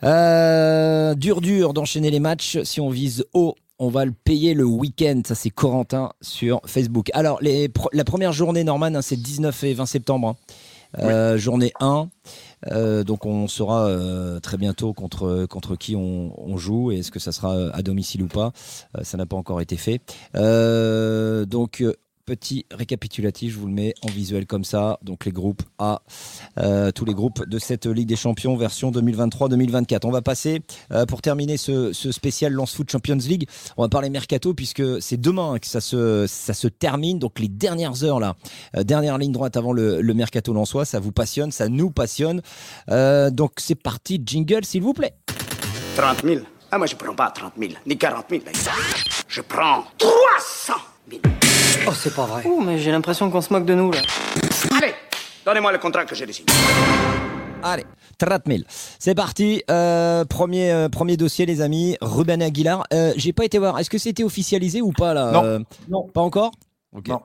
[0.02, 2.62] dur, dur d'enchaîner les matchs.
[2.62, 5.22] Si on vise haut, on va le payer le week-end.
[5.26, 7.10] Ça, c'est Corentin sur Facebook.
[7.14, 10.36] Alors, les, la première journée, Norman, hein, c'est 19 et 20 septembre.
[10.98, 11.36] Hein.
[11.36, 12.08] Journée 1.
[12.70, 17.10] Euh, donc on saura euh, très bientôt contre, contre qui on, on joue et est-ce
[17.10, 18.52] que ça sera à domicile ou pas.
[18.96, 20.00] Euh, ça n'a pas encore été fait.
[20.34, 21.82] donc
[22.32, 24.98] petit récapitulatif, je vous le mets en visuel comme ça.
[25.02, 26.00] Donc les groupes A,
[26.58, 30.00] euh, tous les groupes de cette Ligue des Champions version 2023-2024.
[30.04, 33.46] On va passer euh, pour terminer ce, spécial Lance Foot Champions League.
[33.76, 37.18] On va parler mercato puisque c'est demain que ça se ça se termine.
[37.18, 38.34] Donc les dernières heures là,
[38.78, 42.40] euh, dernière ligne droite avant le, mercato lensois, ça vous passionne, ça nous passionne.
[42.88, 45.14] donc c'est parti, jingle s'il vous plaît.
[45.96, 46.40] 30 000.
[46.70, 48.42] Ah moi je prends pas 30 000 ni 40 000.
[49.28, 50.74] Je prends 300
[51.10, 51.41] 000.
[51.86, 52.42] Oh, c'est pas vrai.
[52.46, 54.00] Oh, mais j'ai l'impression qu'on se moque de nous, là.
[54.76, 54.94] Allez,
[55.44, 56.52] donnez-moi le contrat que j'ai décidé.
[57.62, 57.84] Allez,
[58.18, 58.60] 30 000.
[58.98, 59.62] C'est parti.
[59.70, 61.96] Euh, premier, euh, premier dossier, les amis.
[62.00, 62.84] Ruben Aguilar.
[62.92, 63.78] Euh, j'ai pas été voir.
[63.78, 65.30] Est-ce que c'était officialisé ou pas là?
[65.32, 65.64] Non.
[65.88, 66.08] non.
[66.12, 66.52] Pas encore?
[67.06, 67.20] Non.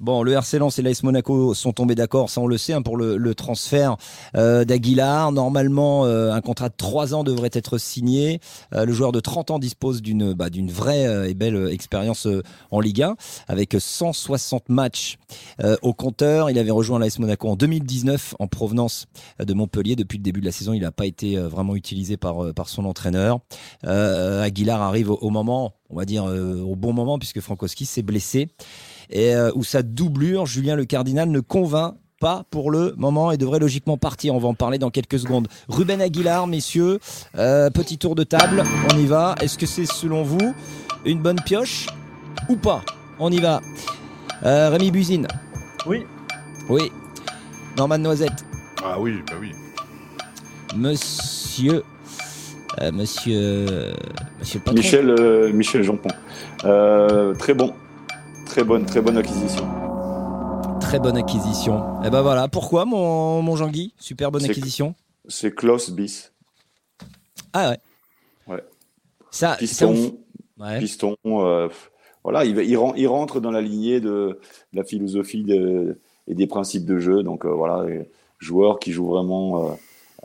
[0.00, 2.82] Bon, le RC Lens et l'AS Monaco sont tombés d'accord, ça on le sait, hein,
[2.82, 3.96] pour le, transfert
[4.36, 5.32] euh, d'Aguilar.
[5.32, 8.40] Normalement, euh, un contrat de 3 ans devrait être signé.
[8.74, 12.28] Euh, le joueur de 30 ans dispose d'une bah, d'une vraie et belle expérience
[12.70, 13.16] en Ligue 1,
[13.48, 15.18] avec 160 matchs
[15.82, 16.50] au compteur.
[16.50, 19.06] Il avait rejoint l'AS Monaco en 2019 en provenance
[19.38, 19.96] de Montpellier.
[19.96, 22.84] Depuis le début de la saison, il n'a pas été vraiment utilisé par, par son
[22.84, 23.40] entraîneur.
[23.84, 28.48] Aguilar arrive au, au, moment, on va dire au bon moment, puisque Frankowski s'est blessé
[29.10, 33.36] et euh, où sa doublure, Julien Le Cardinal, ne convainc pas pour le moment et
[33.36, 34.34] devrait logiquement partir.
[34.34, 35.48] On va en parler dans quelques secondes.
[35.68, 37.00] Ruben Aguilar, messieurs,
[37.36, 38.62] euh, petit tour de table,
[38.92, 39.34] on y va.
[39.40, 40.54] Est-ce que c'est selon vous
[41.04, 41.88] une bonne pioche
[42.48, 42.82] ou pas?
[43.18, 43.60] On y va.
[44.44, 45.26] Euh, Rémi Buzine.
[45.86, 46.04] Oui.
[46.68, 46.92] Oui.
[47.76, 48.44] Norman Noisette.
[48.84, 49.52] Ah oui, bah oui.
[50.76, 51.82] Monsieur.
[52.92, 53.76] monsieur.
[54.40, 56.10] Monsieur Michel, Michel Jampon.
[57.38, 57.74] très bon.
[58.52, 59.66] Très bonne, très bonne acquisition.
[60.78, 62.02] Très bonne acquisition.
[62.02, 63.94] Et eh ben voilà, pourquoi mon, mon Jean-Guy?
[63.98, 64.94] Super bonne acquisition.
[65.26, 66.34] C'est Klaus Bis.
[67.54, 67.78] Ah ouais.
[68.46, 68.62] Ouais.
[69.30, 70.18] Ça, piston,
[70.80, 71.70] piston euh,
[72.24, 74.38] voilà, il, il, il, rentre dans la lignée de,
[74.74, 75.46] la philosophie
[76.28, 77.22] et des principes de jeu.
[77.22, 77.86] Donc euh, voilà,
[78.38, 79.78] joueur qui joue vraiment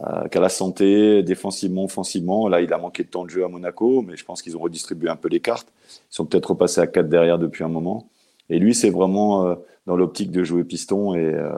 [0.05, 2.49] euh, qu'à la santé, défensivement, offensivement.
[2.49, 4.59] Là, il a manqué de temps de jeu à Monaco, mais je pense qu'ils ont
[4.59, 5.71] redistribué un peu les cartes.
[5.87, 8.09] Ils sont peut-être repassés à 4 derrière depuis un moment.
[8.49, 9.55] Et lui, c'est vraiment euh,
[9.85, 11.51] dans l'optique de jouer piston et euh,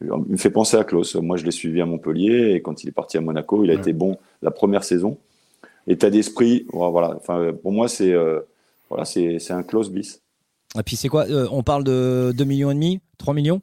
[0.00, 1.14] il me fait penser à Klaus.
[1.16, 3.74] Moi, je l'ai suivi à Montpellier et quand il est parti à Monaco, il a
[3.74, 5.18] été bon la première saison.
[5.86, 7.14] État d'esprit, voilà.
[7.16, 8.40] Enfin, pour moi, c'est euh,
[8.88, 10.20] voilà, c'est un Klaus bis.
[10.78, 13.60] Et puis c'est quoi On parle de 2 millions et demi, 3 millions?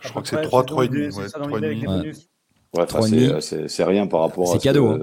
[0.00, 1.08] Je crois que c'est 3, 3 et demi.
[1.08, 2.12] Ouais,
[3.40, 4.98] c'est rien par rapport à cadeau, hein.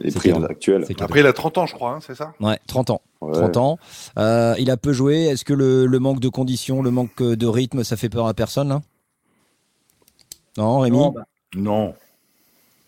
[0.00, 0.84] les prix actuels.
[1.00, 3.00] Après, il a 30 ans, je crois, hein, c'est ça Ouais, 30 ans.
[3.20, 3.78] 30 ans.
[4.18, 5.24] Euh, il a peu joué.
[5.24, 8.34] Est-ce que le, le, manque de conditions, le manque de rythme, ça fait peur à
[8.34, 8.80] personne là?
[10.56, 10.98] Non, Rémi?
[10.98, 11.10] Non.
[11.10, 11.24] Bah.
[11.56, 11.94] non.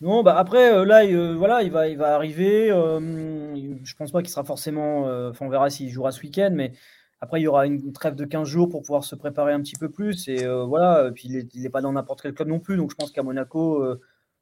[0.00, 2.68] Non, bah après, euh, là, euh, voilà, il va, il va arriver.
[2.68, 5.02] je pense pas qu'il sera forcément.
[5.28, 6.72] Enfin, on verra s'il jouera ce week-end, mais
[7.20, 9.76] après, il y aura une trêve de 15 jours pour pouvoir se préparer un petit
[9.76, 10.28] peu plus.
[10.28, 12.76] Et voilà, puis il n'est pas dans n'importe quel club non plus.
[12.76, 13.84] Donc, je pense qu'à Monaco,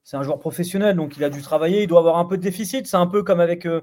[0.09, 2.43] c'est un joueur professionnel, donc il a dû travailler, il doit avoir un peu de
[2.43, 2.87] déficit.
[2.87, 3.83] C'est un peu comme avec, euh,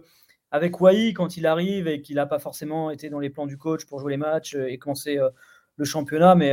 [0.50, 3.86] avec quand il arrive et qu'il n'a pas forcément été dans les plans du coach
[3.86, 5.20] pour jouer les matchs et commencer
[5.76, 6.34] le championnat.
[6.34, 6.52] Mais,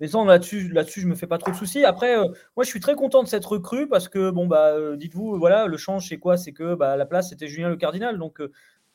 [0.00, 1.84] mais là-dessus, là-dessus, je me fais pas trop de soucis.
[1.84, 5.68] Après, moi, je suis très content de cette recrue parce que, bon, bah, dites-vous, voilà,
[5.68, 6.36] le change, c'est quoi?
[6.36, 8.18] C'est que bah, la place, c'était Julien Le Cardinal.
[8.18, 8.42] Donc,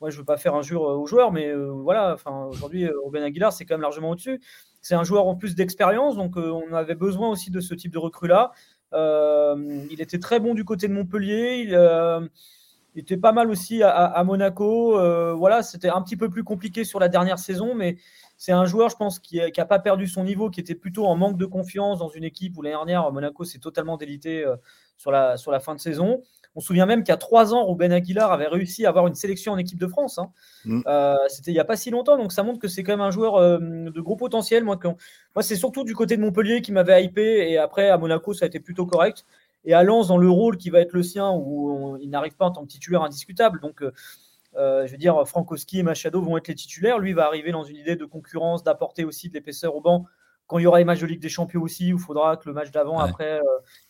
[0.02, 2.16] moi, je veux pas faire injure aux joueurs, mais voilà,
[2.50, 4.42] aujourd'hui, Ruben Aguilar, c'est quand même largement au-dessus.
[4.82, 7.98] C'est un joueur en plus d'expérience, donc on avait besoin aussi de ce type de
[7.98, 8.52] recrue-là.
[9.90, 11.66] Il était très bon du côté de Montpellier.
[12.94, 14.98] Il, était pas mal aussi à, Monaco.
[15.36, 17.96] voilà, c'était un petit peu plus compliqué sur la dernière saison, mais
[18.38, 21.16] c'est un joueur, je pense, qui n'a pas perdu son niveau, qui était plutôt en
[21.16, 24.46] manque de confiance dans une équipe où l'année dernière, Monaco s'est totalement délité
[24.96, 26.22] sur, la, sur la fin de saison.
[26.56, 29.52] On se souvient même qu'à trois ans, Ruben Aguilar avait réussi à avoir une sélection
[29.52, 30.18] en équipe de France.
[30.18, 30.30] Hein.
[30.64, 30.80] Mm.
[30.86, 33.02] Euh, c'était il n'y a pas si longtemps, donc ça montre que c'est quand même
[33.02, 34.64] un joueur euh, de gros potentiel.
[34.64, 38.32] Moi, moi c'est surtout du côté de Montpellier qui m'avait hypé, et après à Monaco,
[38.32, 39.26] ça a été plutôt correct.
[39.66, 42.46] Et à Lens, dans le rôle qui va être le sien, où il n'arrive pas
[42.46, 43.60] en tant que titulaire indiscutable.
[43.60, 47.00] Donc, euh, je veux dire, Frankowski et Machado vont être les titulaires.
[47.00, 50.06] Lui va arriver dans une idée de concurrence, d'apporter aussi de l'épaisseur au banc
[50.46, 52.48] quand il y aura les matchs de Ligue des Champions aussi, où il faudra que
[52.48, 53.40] le match d'avant, après,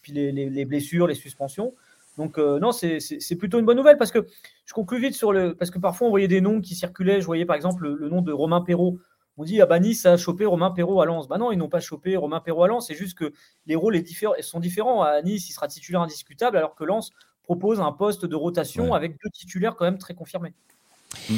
[0.02, 1.74] puis les, blessures, les suspensions.
[2.16, 4.26] Donc euh, non, c'est plutôt une bonne nouvelle parce que
[4.64, 7.20] je conclue vite sur le parce que parfois on voyait des noms qui circulaient.
[7.20, 8.98] Je voyais par exemple le, nom de Romain Perrault.
[9.36, 11.28] On dit ah bah Nice a chopé Romain Perrault à Lens.
[11.28, 12.86] Bah non, ils n'ont pas chopé Romain Perrault à Lens.
[12.86, 13.32] C'est juste que
[13.66, 14.00] les rôles
[14.40, 15.02] sont différents.
[15.02, 17.10] À Nice, il sera titulaire indiscutable alors que Lens
[17.42, 20.54] propose un poste de rotation avec deux titulaires quand même très confirmés.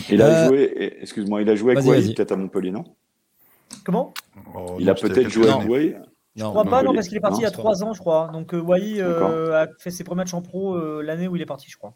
[0.08, 2.84] Il a euh, joué, excuse-moi, il a joué avec Wai peut-être à Montpellier, non?
[3.88, 4.12] Comment
[4.54, 5.96] oh, Il a peut-être joué avec Wai
[6.36, 8.28] je crois pas, non, parce qu'il est parti il y a trois ans, je crois.
[8.34, 11.42] Donc, euh, Wai euh, a fait ses premiers matchs en pro euh, l'année où il
[11.42, 11.94] est parti, je crois.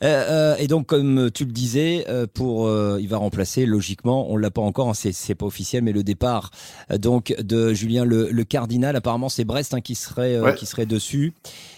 [0.00, 4.88] et donc, comme tu le disais, pour il va remplacer logiquement, on l'a pas encore,
[4.88, 6.50] hein, c'est pas officiel, mais le départ
[6.90, 8.96] donc de Julien le, Cardinal.
[8.96, 11.34] Apparemment, c'est Brest hein, qui serait qui serait dessus.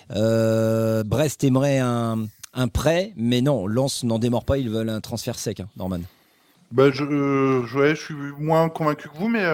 [0.09, 4.57] Brest aimerait un, un prêt, mais non, Lens n'en démord pas.
[4.57, 5.99] Ils veulent un transfert sec, hein, Norman.
[6.73, 7.05] Bah, je,
[7.67, 9.45] je, suis moins convaincu que vous, mais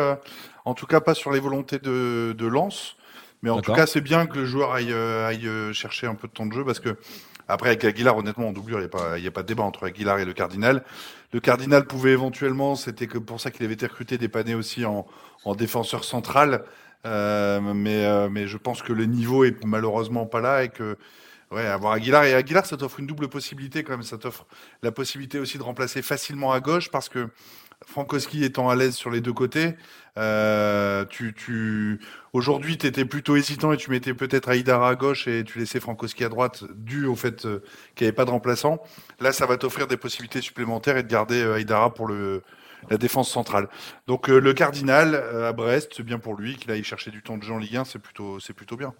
[0.65, 2.97] en tout cas, pas sur les volontés de, de Lens.
[3.43, 6.15] Mais en tout cas, c'est bien que le joueur aille, euh, aille, euh, chercher un
[6.15, 6.97] peu de temps de jeu parce que
[7.49, 9.85] après, avec Aguilar, honnêtement, en doublure, il n'y a, pas, a pas de débat entre
[9.85, 10.85] Aguilar et le Cardinal.
[11.33, 15.07] Le Cardinal pouvait éventuellement, c'était que pour ça qu'il avait été recruté, dépanner aussi en,
[15.45, 16.65] en défenseur central.
[17.05, 20.97] Euh, mais, euh, mais je pense que le niveau est malheureusement pas là et que
[21.53, 24.03] ouais, avoir Aguilar et Aguilar, ça t'offre une double possibilité quand même.
[24.03, 24.47] Ça t'offre
[24.83, 27.29] la possibilité aussi de remplacer facilement à gauche parce que
[27.87, 29.75] Frankowski étant à l'aise sur les deux côtés,
[30.19, 31.05] euh,
[32.33, 35.81] aujourd'hui, tu étais plutôt hésitant et tu mettais peut-être Aïdara à gauche et tu laissais
[35.81, 37.63] Frankowski à droite, dû au fait euh,
[37.95, 38.83] qu'il n'y avait pas de remplaçant.
[39.21, 43.31] Là, ça va t'offrir des possibilités supplémentaires et de garder euh, Aïdara pour la défense
[43.31, 43.69] centrale.
[44.07, 47.45] Donc le Cardinal à Brest, c'est bien pour lui qu'il aille chercher du temps de
[47.45, 48.93] jeu en Ligue 1, c'est plutôt, c'est plutôt bien.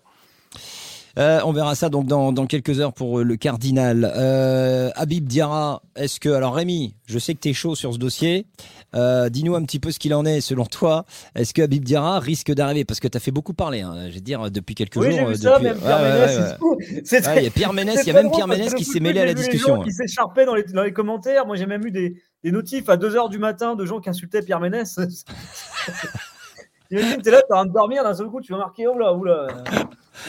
[1.19, 4.11] Euh, on verra ça donc dans, quelques heures pour euh, le Cardinal.
[4.17, 7.99] Euh, Habib Diarra, est-ce que alors Rémi, je sais que tu es chaud sur ce
[7.99, 8.47] dossier.
[8.95, 11.05] Dis-nous un petit peu ce qu'il en est selon toi.
[11.35, 12.85] Est-ce que Habib Diarra risque d'arriver?
[12.85, 15.29] Parce que tu as fait beaucoup parler, hein, je veux dire, depuis quelques oui, jours.
[15.29, 18.49] Vu ça, même Pierre Ménès, il y a Pierre Ménès, il y a même Pierre
[18.49, 19.83] Ménès qui s'est mêlé à la discussion.
[19.83, 21.47] Qui s'écharpait dans les, dans les commentaires.
[21.47, 24.43] Moi, j'ai même eu des, des notifs à 2h du matin de gens qui insultaient
[24.43, 24.99] Pierre Ménès.
[26.91, 29.15] Imagine, t'es là, t'as un de dormir, d'un seul coup, tu vas marquer, oh là,
[29.15, 29.47] oula.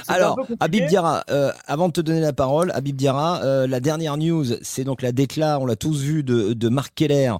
[0.07, 4.17] Alors, Habib Diarra, euh, avant de te donner la parole, Habib Diarra, euh, la dernière
[4.17, 7.33] news, c'est donc la déclat, on l'a tous vu, de, de Marc Keller,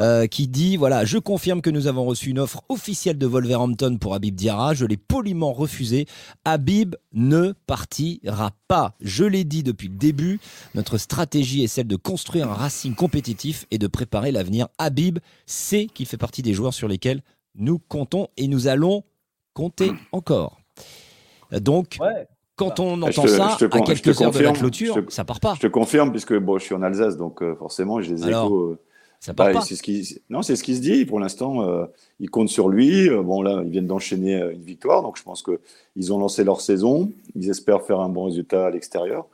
[0.00, 3.98] euh, qui dit, voilà, je confirme que nous avons reçu une offre officielle de Wolverhampton
[3.98, 6.06] pour Habib Diarra, je l'ai poliment refusé,
[6.44, 8.94] Habib ne partira pas.
[9.00, 10.40] Je l'ai dit depuis le début,
[10.74, 14.68] notre stratégie est celle de construire un Racing compétitif et de préparer l'avenir.
[14.78, 17.22] Habib sait qu'il fait partie des joueurs sur lesquels
[17.54, 19.04] nous comptons et nous allons
[19.54, 20.63] compter encore.
[21.52, 21.98] Donc,
[22.56, 25.54] quand on entend ça, à quelques heures de la clôture, ça part pas.
[25.56, 28.62] Je te confirme, puisque bon, je suis en Alsace, donc euh, forcément, j'ai des échos.
[28.62, 28.78] Euh,
[29.18, 29.60] ça part bah, pas.
[29.62, 31.04] Ce qui, non, c'est ce qui se dit.
[31.04, 31.86] Pour l'instant, euh,
[32.20, 33.08] ils comptent sur lui.
[33.08, 37.10] bon, là, ils viennent d'enchaîner une victoire, donc je pense qu'ils ont lancé leur saison.
[37.34, 39.26] Ils espèrent faire un bon résultat à l'extérieur.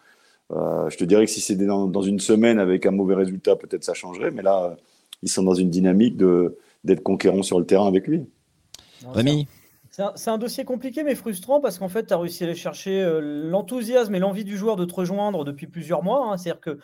[0.50, 3.94] je te dirais que si c'était dans, une semaine avec un mauvais résultat, peut-être ça
[3.94, 4.30] changerait.
[4.30, 4.76] Mais là,
[5.22, 8.22] ils sont dans une dynamique d'être conquérants sur le terrain avec lui.
[9.12, 9.46] Rémi?
[10.16, 13.02] C'est un, dossier compliqué mais frustrant parce qu'en fait, tu as réussi à aller chercher
[13.02, 16.26] euh, l'enthousiasme et l'envie du joueur de te rejoindre depuis plusieurs mois.
[16.26, 16.36] Hein.
[16.36, 16.76] C'est-à-dire qu'il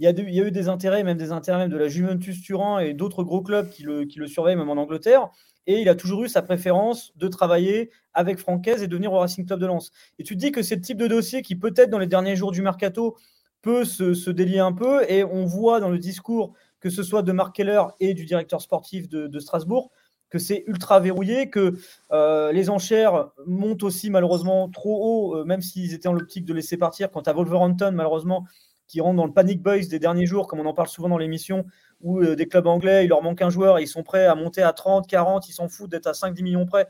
[0.00, 2.94] y, a y a eu des intérêts, même des intérêts de la Juventus Turin et
[2.94, 5.30] d'autres gros clubs qui le, surveillent, même en Angleterre.
[5.66, 9.18] Et il a toujours eu sa préférence de travailler avec Francaise et de venir au
[9.18, 9.92] Racing Club de Lens.
[10.18, 12.36] Et tu te dis que c'est le type de dossier qui, peut-être dans les derniers
[12.36, 13.16] jours du mercato,
[13.62, 15.10] peut se, délier un peu.
[15.10, 18.60] Et on voit dans le discours, que ce soit de Mark Keller et du directeur
[18.60, 19.90] sportif de Strasbourg,
[20.34, 21.74] que c'est ultra verrouillé, que
[22.10, 26.52] euh, les enchères montent aussi malheureusement trop haut, euh, même s'ils étaient en l'optique de
[26.52, 27.12] laisser partir.
[27.12, 28.44] Quant à Wolverhampton, malheureusement,
[28.88, 31.18] qui rentre dans le panic boys des derniers jours, comme on en parle souvent dans
[31.18, 31.66] l'émission,
[32.00, 34.60] où euh, des clubs anglais, il leur manque un joueur, ils sont prêts à monter
[34.60, 36.88] à 30, 40, ils s'en foutent d'être à 5-10 millions près.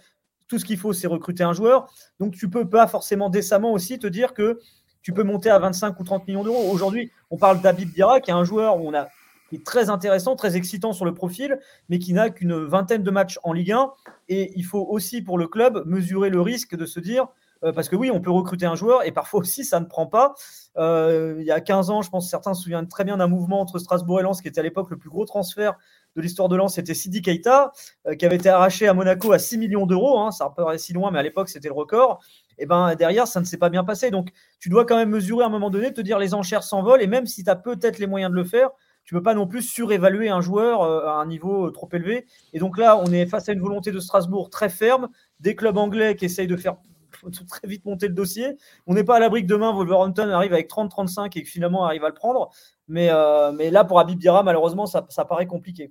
[0.48, 1.92] Tout ce qu'il faut, c'est recruter un joueur.
[2.20, 4.59] Donc tu peux pas forcément décemment aussi te dire que
[5.02, 6.72] tu peux monter à 25 ou 30 millions d'euros.
[6.72, 9.09] Aujourd'hui, on parle d'Abib Dira, qui est un joueur où on a
[9.48, 13.11] qui est très intéressant, très excitant sur le profil, mais qui n'a qu'une vingtaine de
[13.11, 13.92] matchs en Ligue 1.
[14.28, 17.28] Et il faut aussi pour le club mesurer le risque de se dire,
[17.64, 20.07] euh, parce que oui, on peut recruter un joueur et parfois aussi ça ne prend
[20.07, 20.35] pas.
[20.76, 23.28] Euh, il y a 15 ans, je pense que certains se souviennent très bien d'un
[23.28, 25.74] mouvement entre Strasbourg et Lens qui était à l'époque le plus gros transfert
[26.16, 27.72] de l'histoire de Lens, c'était Sidi Keita,
[28.07, 30.20] euh, qui avait été arraché à Monaco à 6 millions d'euros.
[30.20, 32.22] Hein, ça paraît si loin, mais à l'époque c'était le record.
[32.59, 34.11] Et ben derrière, ça ne s'est pas bien passé.
[34.11, 34.30] Donc
[34.61, 37.09] tu dois quand même mesurer à un moment donné, te dire les enchères s'envolent, et
[37.09, 38.70] même si tu as peut-être les moyens de le faire,
[39.05, 42.27] tu peux pas non plus surévaluer un joueur euh, à un niveau euh, trop élevé.
[42.53, 45.09] Et donc là, on est face à une volonté de Strasbourg très ferme,
[45.40, 46.77] des clubs anglais qui essayent de faire
[47.49, 48.57] très vite monter le dossier.
[48.87, 52.09] On n'est pas à l'abri que demain, Wolverhampton arrive avec 30-35 et finalement arrive à
[52.09, 52.51] le prendre.
[52.88, 55.90] Mais, euh, mais là, pour Abib Dira, malheureusement, ça, ça paraît compliqué.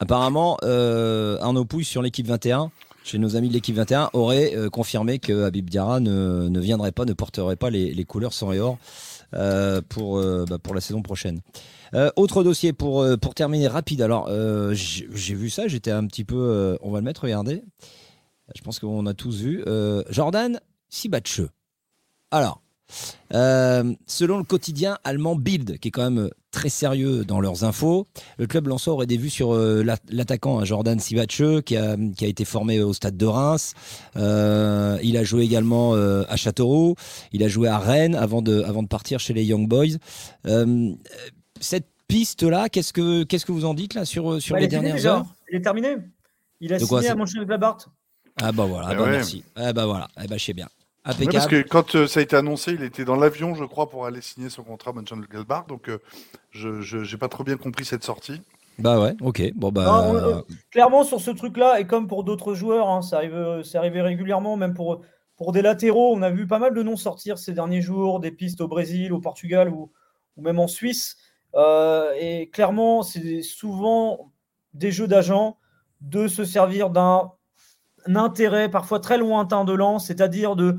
[0.00, 2.70] Apparemment, Arnaud Pouille sur l'équipe 21
[3.04, 7.04] chez nos amis de l'équipe 21 aurait confirmé que Habib Diarra ne, ne, viendrait pas,
[7.04, 8.78] ne porterait pas les, les couleurs sans et or
[9.34, 11.40] euh, pour, bah, pour la saison prochaine.
[11.94, 14.02] Euh, autre dossier pour, euh, pour terminer rapide.
[14.02, 16.76] Alors, euh, j'ai vu ça, j'étais un petit peu.
[16.82, 17.62] on va le mettre, regardez.
[18.54, 19.64] Je pense qu'on a tous vu.
[20.10, 21.42] Jordan Sibatche.
[22.30, 22.62] Alors,
[23.30, 28.06] selon le quotidien allemand Bild, qui est quand même très sérieux dans leurs infos,
[28.38, 32.28] le club Lançois aurait des vues sur l'attaquant hein, Jordan Sibatche, qui a, qui a
[32.28, 33.74] été formé au stade de Reims.
[34.16, 36.94] il a joué également à Châteauroux.
[37.32, 39.98] Il a joué à Rennes avant de, avant de partir chez les Young Boys
[41.60, 45.06] cette piste-là, qu'est-ce que, qu'est-ce que vous en dites là sur, sur bah, les dernières
[45.06, 45.96] heures Il est terminé.
[46.60, 47.88] Il a signé à Mönchengladbach.
[48.40, 49.44] Ah bah voilà, ah bah merci.
[49.56, 50.68] Ah bah voilà, ah bah je sais bien.
[51.04, 51.32] Impeccable.
[51.32, 54.06] parce que quand euh, ça a été annoncé, il était dans l'avion, je crois, pour
[54.06, 55.66] aller signer son contrat à Mönchengladbach.
[55.66, 55.98] Donc euh,
[56.50, 58.40] je n'ai pas trop bien compris cette sortie.
[58.78, 59.52] Bah ouais, ok.
[59.54, 60.12] Bon bah.
[60.14, 64.02] Euh, clairement sur ce truc-là et comme pour d'autres joueurs, hein, ça arrive, c'est arrivé
[64.02, 65.02] régulièrement, même pour
[65.36, 68.32] pour des latéraux, on a vu pas mal de noms sortir ces derniers jours, des
[68.32, 69.92] pistes au Brésil, au Portugal ou,
[70.36, 71.16] ou même en Suisse.
[71.54, 74.32] Euh, et clairement, c'est souvent
[74.74, 75.58] des jeux d'agents
[76.00, 77.32] de se servir d'un
[78.06, 80.76] intérêt parfois très lointain de Lance, c'est-à-dire de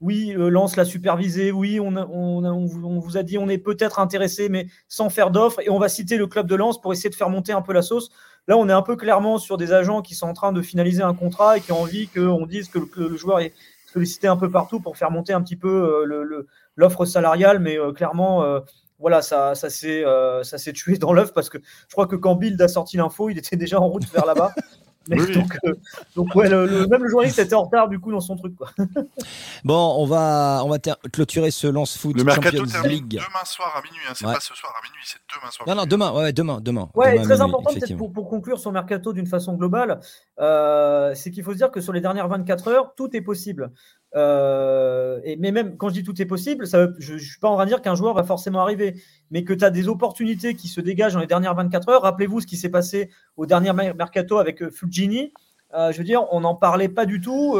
[0.00, 4.48] oui, euh, Lance l'a supervisé, oui, on, on, vous a dit on est peut-être intéressé,
[4.48, 7.14] mais sans faire d'offre, et on va citer le club de Lance pour essayer de
[7.14, 8.10] faire monter un peu la sauce.
[8.48, 11.02] Là, on est un peu clairement sur des agents qui sont en train de finaliser
[11.02, 13.52] un contrat et qui ont envie qu'on dise que le, joueur est
[13.92, 18.60] sollicité un peu partout pour faire monter un petit peu euh, l'offre salariale, mais clairement,
[19.02, 22.62] voilà, ça, ça s'est euh, tué dans l'œuf parce que je crois que quand Bild
[22.62, 24.54] a sorti l'info, il était déjà en route vers là-bas.
[25.08, 25.74] Donc, euh,
[26.14, 28.54] donc ouais, le, même le journaliste était en retard du coup dans son truc.
[28.54, 28.70] Quoi.
[29.64, 30.78] bon, on va, on va
[31.12, 33.08] clôturer ce lance foot le mercato League.
[33.08, 33.98] demain soir à minuit.
[34.08, 35.68] Hein, c'est pas ce soir à minuit, c'est demain soir.
[35.68, 36.88] Non, non, demain, ouais, demain, demain.
[36.94, 39.98] Ouais, demain très important peut-être pour, pour, conclure sur mercato d'une façon globale,
[40.40, 43.72] euh, c'est qu'il faut se dire que sur les dernières 24 heures, tout est possible.
[44.14, 47.48] Euh, et, mais même quand je dis tout est possible, ça, je ne suis pas
[47.48, 50.54] en train de dire qu'un joueur va forcément arriver, mais que tu as des opportunités
[50.54, 52.02] qui se dégagent dans les dernières 24 heures.
[52.02, 55.32] Rappelez-vous ce qui s'est passé au dernier mercato avec euh, Fulgini.
[55.74, 57.58] Je veux dire, on n'en parlait pas du tout.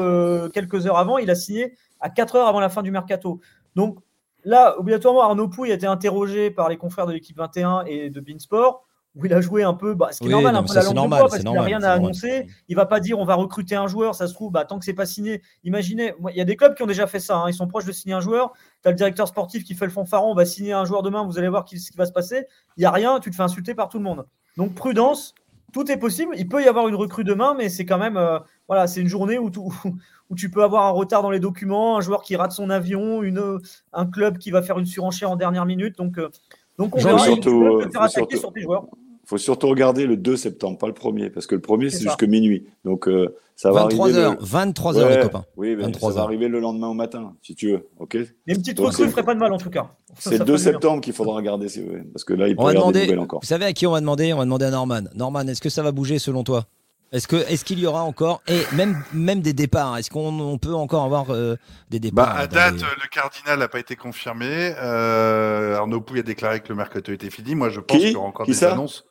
[0.52, 3.40] quelques heures avant, il a signé à 4 heures avant la fin du mercato.
[3.74, 4.00] Donc
[4.44, 8.20] là, obligatoirement, Arnaud Pouille a été interrogé par les confrères de l'équipe 21 et de
[8.20, 10.82] Beansport où il a joué un peu, bah, ce qui est normal, un peu la
[10.82, 12.46] langue de bois, parce qu'il n'a rien à annoncer.
[12.68, 14.84] Il va pas dire on va recruter un joueur, ça se trouve, bah, tant que
[14.84, 15.42] c'est pas signé.
[15.64, 17.48] Imaginez, il y a des clubs qui ont déjà fait ça, hein.
[17.48, 18.52] ils sont proches de signer un joueur.
[18.82, 21.24] Tu as le directeur sportif qui fait le fanfaron, on va signer un joueur demain,
[21.24, 22.46] vous allez voir ce qui va se passer.
[22.76, 24.24] Il n'y a rien, tu te fais insulter par tout le monde.
[24.56, 25.34] Donc prudence,
[25.74, 26.34] tout est possible.
[26.38, 29.08] Il peut y avoir une recrue demain, mais c'est quand même, euh, voilà, c'est une
[29.08, 29.50] journée où,
[30.30, 33.22] où tu peux avoir un retard dans les documents, un joueur qui rate son avion,
[33.22, 33.58] une,
[33.92, 35.98] un club qui va faire une surenchère en dernière minute.
[35.98, 36.30] Donc, euh,
[36.78, 38.86] donc on va surtout, faire attaquer sur tes joueurs
[39.32, 42.24] faut surtout regarder le 2 septembre, pas le premier, parce que le premier, c'est jusque
[42.24, 42.66] minuit.
[42.84, 44.20] Donc, euh, ça va 23 arriver.
[44.20, 45.44] Heures, 23 heures, les copains.
[45.56, 47.88] Oui, mais ça va arriver le lendemain au matin, si tu veux.
[47.98, 49.92] OK une petite recrue ne ferait pas de mal, en tout cas.
[50.18, 52.76] C'est le 2 septembre qu'il faudra regarder, si vous parce que là, il peut y
[52.76, 53.40] avoir des nouvelles encore.
[53.40, 54.34] Vous savez à qui on va demander?
[54.34, 55.04] On va demander à Norman.
[55.14, 56.66] Norman, est-ce que ça va bouger selon toi?
[57.12, 60.74] Est-ce que est-ce qu'il y aura encore et même même des départs Est-ce qu'on peut
[60.74, 61.56] encore avoir euh,
[61.90, 64.74] des départs bah, À date, le cardinal n'a pas été confirmé.
[64.78, 67.54] Euh, Arnaud Pouille a déclaré que le mercato était fini.
[67.54, 69.04] Moi, je pense qu'il y aura encore des annonces.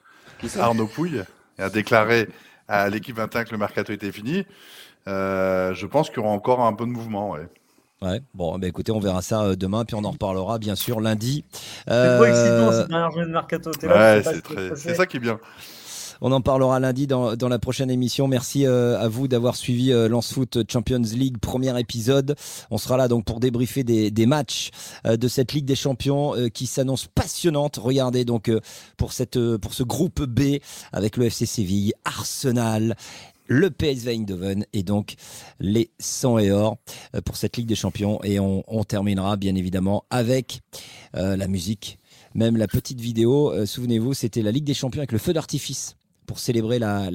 [0.59, 1.23] Arnaud Pouille
[1.57, 2.27] a déclaré
[2.67, 4.45] à l'équipe 21 que le mercato était fini.
[5.07, 7.31] Euh, je pense qu'il y aura encore un peu de mouvement.
[7.31, 7.47] Ouais.
[8.01, 11.01] Ouais, bon, bah écoutez, on verra ça euh, demain, puis on en reparlera bien sûr
[11.01, 11.45] lundi.
[11.85, 12.23] C'est euh...
[12.23, 13.71] excitant cette dernière journée de mercato.
[13.83, 14.23] Ouais,
[14.75, 15.39] c'est ça qui est bien.
[16.23, 18.27] On en parlera lundi dans, dans la prochaine émission.
[18.27, 22.35] Merci euh, à vous d'avoir suivi euh, Lance Foot Champions League, premier épisode.
[22.69, 24.69] On sera là donc pour débriefer des, matchs
[25.07, 27.77] euh, de cette Ligue des Champions euh, qui s'annonce passionnante.
[27.77, 28.59] Regardez donc euh,
[28.97, 30.59] pour, cette, pour ce groupe B
[30.93, 32.95] avec le FC Séville, Arsenal,
[33.47, 35.15] le PSV Eindhoven et donc
[35.59, 36.77] les 100 et or
[37.25, 38.23] pour cette Ligue des Champions.
[38.23, 40.61] Et on, terminera bien évidemment avec
[41.13, 41.97] la musique,
[42.33, 43.65] même la petite vidéo.
[43.65, 45.97] Souvenez-vous, c'était la Ligue des Champions avec le feu d'artifice.
[46.31, 47.09] Pour célébrer la,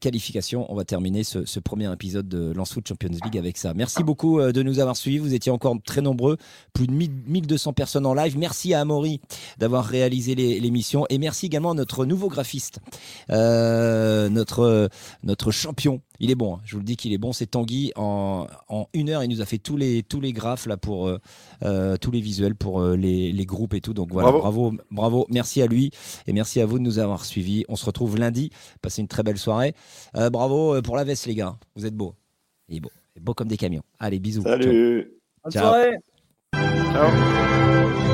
[0.00, 3.74] qualification, on va terminer ce, premier épisode de Lance Foot Champions League avec ça.
[3.74, 5.18] Merci beaucoup euh, de nous avoir suivis.
[5.18, 6.38] Vous étiez encore très nombreux,
[6.72, 8.38] plus de 1000 1200 personnes en live.
[8.38, 9.20] Merci à Amaury
[9.58, 12.80] d'avoir réalisé l'émission et merci également à notre nouveau graphiste,
[13.28, 14.88] euh, notre
[15.24, 16.00] notre champion.
[16.20, 16.60] Il est bon, hein.
[16.64, 17.32] je vous le dis qu'il est bon.
[17.32, 17.92] C'est Tanguy.
[17.96, 21.08] En, en une heure, il nous a fait tous les tous les graphes là pour
[21.08, 21.18] euh,
[21.64, 23.94] euh, tous les visuels pour euh, les, les groupes et tout.
[23.94, 24.70] Donc voilà, bravo.
[24.70, 24.76] Bravo.
[24.90, 25.90] bravo, Merci à lui
[26.26, 27.64] et merci à vous de nous avoir suivis.
[27.68, 28.50] On se retrouve lundi.
[28.80, 29.74] Passez une très belle soirée.
[30.16, 31.56] Euh, bravo pour la veste, les gars.
[31.74, 32.14] Vous êtes beaux.
[32.68, 33.82] Il est beau, Il est beau comme des camions.
[33.98, 34.42] Allez, bisous.
[34.42, 34.52] Ciao.
[34.62, 35.10] Salut
[35.42, 35.62] Bonne Ciao.
[35.62, 35.96] soirée.
[36.92, 38.13] Ciao.